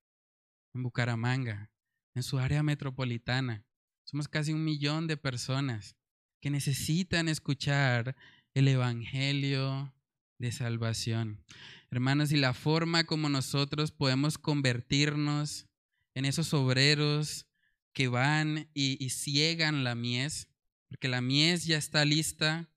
en 0.72 0.84
Bucaramanga, 0.84 1.70
en 2.14 2.22
su 2.22 2.38
área 2.38 2.62
metropolitana. 2.62 3.66
Somos 4.04 4.28
casi 4.28 4.52
un 4.52 4.64
millón 4.64 5.08
de 5.08 5.16
personas 5.16 5.96
que 6.40 6.48
necesitan 6.48 7.28
escuchar 7.28 8.16
el 8.54 8.68
Evangelio 8.68 9.92
de 10.38 10.52
salvación. 10.52 11.44
Hermanos, 11.90 12.32
y 12.32 12.36
la 12.36 12.54
forma 12.54 13.04
como 13.04 13.28
nosotros 13.28 13.90
podemos 13.90 14.38
convertirnos 14.38 15.66
en 16.14 16.24
esos 16.24 16.54
obreros 16.54 17.46
que 17.92 18.08
van 18.08 18.70
y, 18.74 19.04
y 19.04 19.10
ciegan 19.10 19.84
la 19.84 19.94
mies, 19.94 20.48
porque 20.88 21.08
la 21.08 21.20
mies 21.20 21.64
ya 21.64 21.78
está 21.78 22.04
lista, 22.04 22.71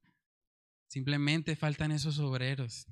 simplemente 0.88 1.56
faltan 1.56 1.92
esos 1.92 2.20
obreros. 2.20 2.88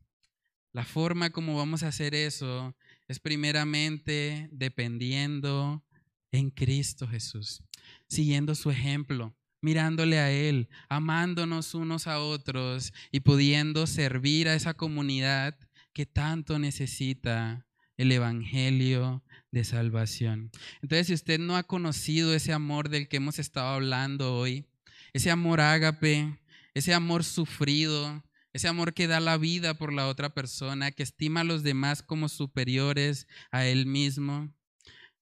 La 0.72 0.86
forma 0.86 1.30
como 1.30 1.56
vamos 1.56 1.84
a 1.84 1.90
hacer 1.90 2.16
eso 2.16 2.76
es 3.08 3.20
primeramente 3.20 4.50
dependiendo 4.52 5.84
en 6.32 6.50
Cristo 6.50 7.08
Jesús, 7.08 7.64
siguiendo 8.08 8.56
su 8.56 8.72
ejemplo, 8.72 9.36
mirándole 9.62 10.20
a 10.20 10.32
Él, 10.32 10.68
amándonos 10.90 11.76
unos 11.76 12.08
a 12.08 12.20
otros 12.20 12.92
y 13.12 13.20
pudiendo 13.20 13.86
servir 13.88 14.50
a 14.50 14.56
esa 14.56 14.74
comunidad 14.74 15.58
que 15.94 16.06
tanto 16.06 16.58
necesita 16.58 17.68
el 17.98 18.12
Evangelio 18.12 19.24
de 19.52 19.64
salvación. 19.64 20.52
Entonces, 20.82 21.08
si 21.08 21.14
usted 21.14 21.40
no 21.40 21.56
ha 21.56 21.64
conocido 21.64 22.34
ese 22.34 22.52
amor 22.52 22.90
del 22.90 23.08
que 23.08 23.18
hemos 23.18 23.38
estado 23.38 23.68
hablando 23.68 24.36
hoy, 24.36 24.66
ese 25.14 25.30
amor 25.30 25.62
ágape, 25.62 26.40
ese 26.74 26.94
amor 26.94 27.24
sufrido, 27.24 28.24
ese 28.54 28.68
amor 28.68 28.94
que 28.94 29.08
da 29.08 29.20
la 29.20 29.38
vida 29.38 29.74
por 29.74 29.94
la 29.94 30.08
otra 30.08 30.34
persona, 30.34 30.92
que 30.92 31.04
estima 31.04 31.42
a 31.42 31.44
los 31.44 31.64
demás 31.64 32.04
como 32.04 32.30
superiores 32.30 33.28
a 33.52 33.66
él 33.66 33.86
mismo. 33.86 34.54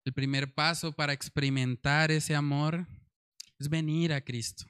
El 0.04 0.12
primer 0.12 0.54
paso 0.54 0.92
para 0.92 1.12
experimentar 1.12 2.10
ese 2.10 2.34
amor 2.34 2.86
es 3.58 3.68
venir 3.68 4.12
a 4.12 4.20
Cristo. 4.20 4.64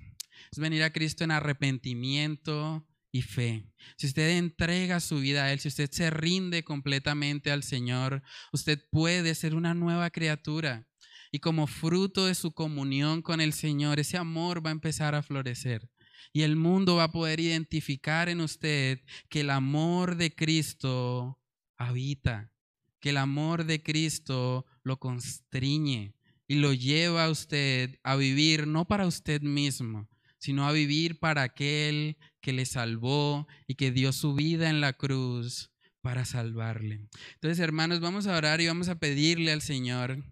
Es 0.50 0.58
venir 0.58 0.82
a 0.82 0.92
Cristo 0.92 1.24
en 1.24 1.30
arrepentimiento 1.30 2.86
y 3.12 3.22
fe. 3.22 3.66
Si 3.96 4.06
usted 4.06 4.38
entrega 4.38 5.00
su 5.00 5.20
vida 5.20 5.44
a 5.44 5.52
Él, 5.52 5.60
si 5.60 5.68
usted 5.68 5.90
se 5.90 6.10
rinde 6.10 6.62
completamente 6.62 7.50
al 7.50 7.62
Señor, 7.62 8.22
usted 8.52 8.82
puede 8.90 9.34
ser 9.34 9.54
una 9.54 9.74
nueva 9.74 10.10
criatura. 10.10 10.86
Y 11.30 11.40
como 11.40 11.66
fruto 11.66 12.26
de 12.26 12.34
su 12.34 12.52
comunión 12.52 13.20
con 13.22 13.40
el 13.40 13.52
Señor, 13.52 13.98
ese 13.98 14.16
amor 14.16 14.64
va 14.64 14.70
a 14.70 14.72
empezar 14.72 15.14
a 15.14 15.22
florecer. 15.22 15.90
Y 16.32 16.42
el 16.42 16.56
mundo 16.56 16.96
va 16.96 17.04
a 17.04 17.12
poder 17.12 17.40
identificar 17.40 18.28
en 18.28 18.40
usted 18.40 19.00
que 19.28 19.40
el 19.40 19.50
amor 19.50 20.16
de 20.16 20.34
Cristo 20.34 21.38
habita, 21.76 22.52
que 23.00 23.10
el 23.10 23.16
amor 23.16 23.64
de 23.64 23.82
Cristo 23.82 24.66
lo 24.82 24.98
constriñe 24.98 26.14
y 26.46 26.56
lo 26.56 26.72
lleva 26.72 27.24
a 27.24 27.30
usted 27.30 27.98
a 28.02 28.16
vivir 28.16 28.66
no 28.66 28.86
para 28.86 29.06
usted 29.06 29.42
mismo, 29.42 30.08
sino 30.38 30.66
a 30.66 30.72
vivir 30.72 31.18
para 31.18 31.42
aquel 31.42 32.16
que 32.40 32.52
le 32.52 32.64
salvó 32.64 33.46
y 33.66 33.74
que 33.74 33.90
dio 33.90 34.12
su 34.12 34.34
vida 34.34 34.70
en 34.70 34.80
la 34.80 34.94
cruz 34.94 35.70
para 36.00 36.24
salvarle. 36.24 37.08
Entonces, 37.34 37.58
hermanos, 37.58 38.00
vamos 38.00 38.26
a 38.26 38.36
orar 38.36 38.60
y 38.60 38.66
vamos 38.66 38.88
a 38.88 38.98
pedirle 38.98 39.52
al 39.52 39.62
Señor 39.62 40.24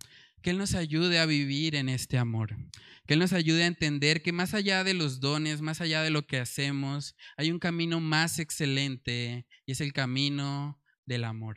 que 0.46 0.50
Él 0.50 0.58
nos 0.58 0.76
ayude 0.76 1.18
a 1.18 1.26
vivir 1.26 1.74
en 1.74 1.88
este 1.88 2.18
amor, 2.18 2.56
que 3.04 3.14
Él 3.14 3.18
nos 3.18 3.32
ayude 3.32 3.64
a 3.64 3.66
entender 3.66 4.22
que 4.22 4.30
más 4.30 4.54
allá 4.54 4.84
de 4.84 4.94
los 4.94 5.18
dones, 5.18 5.60
más 5.60 5.80
allá 5.80 6.02
de 6.02 6.10
lo 6.10 6.24
que 6.28 6.38
hacemos, 6.38 7.16
hay 7.36 7.50
un 7.50 7.58
camino 7.58 7.98
más 7.98 8.38
excelente 8.38 9.44
y 9.66 9.72
es 9.72 9.80
el 9.80 9.92
camino 9.92 10.80
del 11.04 11.24
amor. 11.24 11.56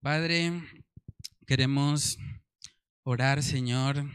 Padre, 0.00 0.50
queremos 1.46 2.16
orar, 3.02 3.42
Señor, 3.42 4.10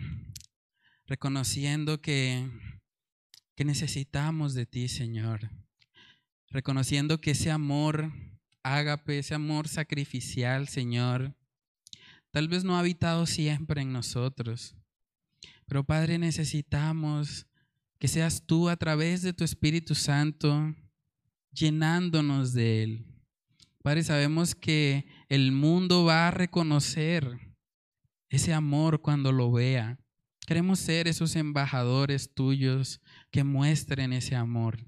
reconociendo 1.05 2.01
que, 2.01 2.49
que 3.55 3.65
necesitamos 3.65 4.55
de 4.55 4.65
ti, 4.65 4.87
Señor, 4.87 5.51
reconociendo 6.49 7.21
que 7.21 7.31
ese 7.31 7.51
amor 7.51 8.11
ágape, 8.63 9.19
ese 9.19 9.35
amor 9.35 9.67
sacrificial, 9.67 10.69
Señor, 10.69 11.35
tal 12.35 12.49
vez 12.49 12.65
no 12.65 12.75
ha 12.75 12.79
habitado 12.79 13.25
siempre 13.27 13.81
en 13.81 13.93
nosotros. 13.93 14.75
Pero 15.67 15.85
Padre, 15.85 16.17
necesitamos 16.17 17.47
que 17.97 18.09
seas 18.09 18.45
tú 18.45 18.67
a 18.67 18.75
través 18.75 19.21
de 19.21 19.31
tu 19.31 19.45
Espíritu 19.45 19.95
Santo 19.95 20.75
llenándonos 21.53 22.51
de 22.51 22.83
Él. 22.83 23.05
Padre, 23.81 24.03
sabemos 24.03 24.53
que 24.53 25.05
el 25.29 25.53
mundo 25.53 26.03
va 26.03 26.27
a 26.27 26.31
reconocer 26.31 27.55
ese 28.27 28.53
amor 28.53 29.01
cuando 29.01 29.31
lo 29.31 29.49
vea. 29.53 29.97
Queremos 30.45 30.79
ser 30.79 31.07
esos 31.07 31.37
embajadores 31.37 32.33
tuyos 32.33 32.99
que 33.31 33.45
muestren 33.45 34.11
ese 34.11 34.35
amor, 34.35 34.85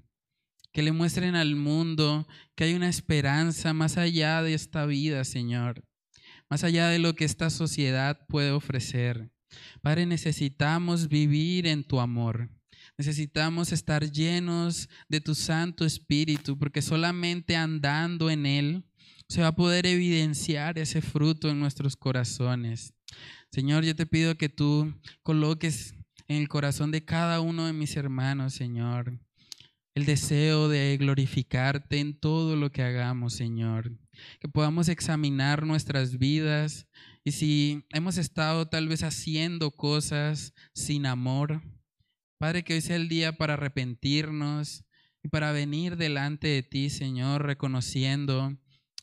que 0.70 0.82
le 0.82 0.92
muestren 0.92 1.34
al 1.34 1.56
mundo 1.56 2.28
que 2.54 2.64
hay 2.64 2.74
una 2.74 2.90
esperanza 2.90 3.72
más 3.72 3.96
allá 3.96 4.42
de 4.42 4.52
esta 4.52 4.84
vida, 4.84 5.24
Señor, 5.24 5.87
más 6.50 6.64
allá 6.64 6.88
de 6.88 6.98
lo 6.98 7.14
que 7.14 7.24
esta 7.24 7.50
sociedad 7.50 8.26
puede 8.28 8.50
ofrecer. 8.50 9.30
Padre, 9.82 10.06
necesitamos 10.06 11.08
vivir 11.08 11.66
en 11.66 11.84
tu 11.84 12.00
amor. 12.00 12.50
Necesitamos 12.96 13.72
estar 13.72 14.10
llenos 14.10 14.88
de 15.08 15.20
tu 15.20 15.34
Santo 15.34 15.84
Espíritu, 15.84 16.58
porque 16.58 16.82
solamente 16.82 17.54
andando 17.54 18.30
en 18.30 18.44
Él 18.44 18.84
se 19.28 19.42
va 19.42 19.48
a 19.48 19.56
poder 19.56 19.86
evidenciar 19.86 20.78
ese 20.78 21.00
fruto 21.00 21.48
en 21.50 21.60
nuestros 21.60 21.96
corazones. 21.96 22.94
Señor, 23.52 23.84
yo 23.84 23.94
te 23.94 24.06
pido 24.06 24.36
que 24.36 24.48
tú 24.48 24.94
coloques 25.22 25.94
en 26.28 26.36
el 26.36 26.48
corazón 26.48 26.90
de 26.90 27.04
cada 27.04 27.40
uno 27.40 27.66
de 27.66 27.72
mis 27.72 27.96
hermanos, 27.96 28.54
Señor, 28.54 29.18
el 29.94 30.04
deseo 30.04 30.68
de 30.68 30.96
glorificarte 30.98 31.98
en 31.98 32.18
todo 32.18 32.56
lo 32.56 32.70
que 32.70 32.82
hagamos, 32.82 33.34
Señor. 33.34 33.92
Que 34.40 34.48
podamos 34.48 34.88
examinar 34.88 35.64
nuestras 35.64 36.18
vidas. 36.18 36.86
Y 37.24 37.32
si 37.32 37.84
hemos 37.90 38.18
estado 38.18 38.68
tal 38.68 38.88
vez 38.88 39.02
haciendo 39.02 39.70
cosas 39.70 40.54
sin 40.74 41.06
amor, 41.06 41.62
Padre, 42.38 42.62
que 42.62 42.74
hoy 42.74 42.80
sea 42.80 42.96
el 42.96 43.08
día 43.08 43.36
para 43.36 43.54
arrepentirnos 43.54 44.84
y 45.22 45.28
para 45.28 45.52
venir 45.52 45.96
delante 45.96 46.46
de 46.48 46.62
ti, 46.62 46.88
Señor, 46.88 47.44
reconociendo 47.44 48.56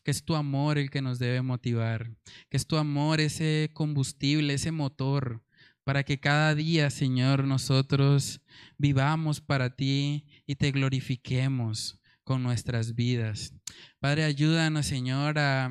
que 0.06 0.12
es 0.12 0.24
tu 0.24 0.36
amor 0.36 0.78
el 0.78 0.90
que 0.90 1.02
nos 1.02 1.20
debe 1.20 1.42
motivar, 1.42 2.12
que 2.50 2.58
es 2.58 2.68
tu 2.68 2.78
amor 2.78 3.20
ese 3.20 3.72
combustible, 3.74 4.54
ese 4.54 4.72
motor, 4.72 5.44
para 5.84 6.04
que 6.04 6.20
cada 6.20 6.56
día, 6.56 6.90
Señor, 6.90 7.44
nosotros 7.44 8.42
vivamos 8.78 9.42
para 9.42 9.76
ti 9.76 10.26
y 10.46 10.56
te 10.56 10.72
glorifiquemos 10.72 12.00
con 12.26 12.44
nuestras 12.44 12.96
vidas. 12.96 13.54
Padre, 14.00 14.26
ayúdanos, 14.26 14.86
Señor, 14.86 15.40
a, 15.40 15.68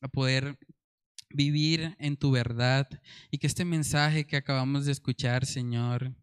a 0.00 0.08
poder 0.08 0.56
vivir 1.30 1.96
en 1.98 2.16
tu 2.16 2.30
verdad 2.30 2.88
y 3.30 3.38
que 3.38 3.48
este 3.48 3.64
mensaje 3.64 4.26
que 4.26 4.36
acabamos 4.36 4.86
de 4.86 4.92
escuchar, 4.92 5.44
Señor, 5.44 6.14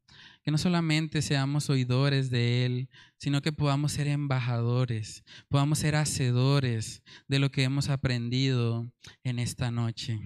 que 0.44 0.52
no 0.52 0.58
solamente 0.58 1.22
seamos 1.22 1.70
oidores 1.70 2.30
de 2.30 2.66
Él, 2.66 2.90
sino 3.18 3.42
que 3.42 3.52
podamos 3.52 3.92
ser 3.92 4.08
embajadores, 4.08 5.24
podamos 5.50 5.80
ser 5.80 5.96
hacedores 5.96 7.04
de 7.28 7.40
lo 7.40 7.52
que 7.52 7.64
hemos 7.64 7.90
aprendido 7.90 8.92
en 9.24 9.40
esta 9.40 9.70
noche. 9.70 10.20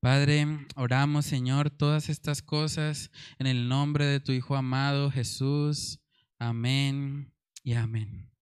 Padre, 0.00 0.46
oramos, 0.76 1.24
Señor, 1.24 1.70
todas 1.70 2.08
estas 2.08 2.42
cosas 2.42 3.10
en 3.38 3.46
el 3.46 3.68
nombre 3.68 4.04
de 4.04 4.20
tu 4.20 4.32
Hijo 4.32 4.56
amado 4.56 5.10
Jesús. 5.10 6.00
Amén 6.38 7.32
y 7.62 7.74
amén. 7.74 8.33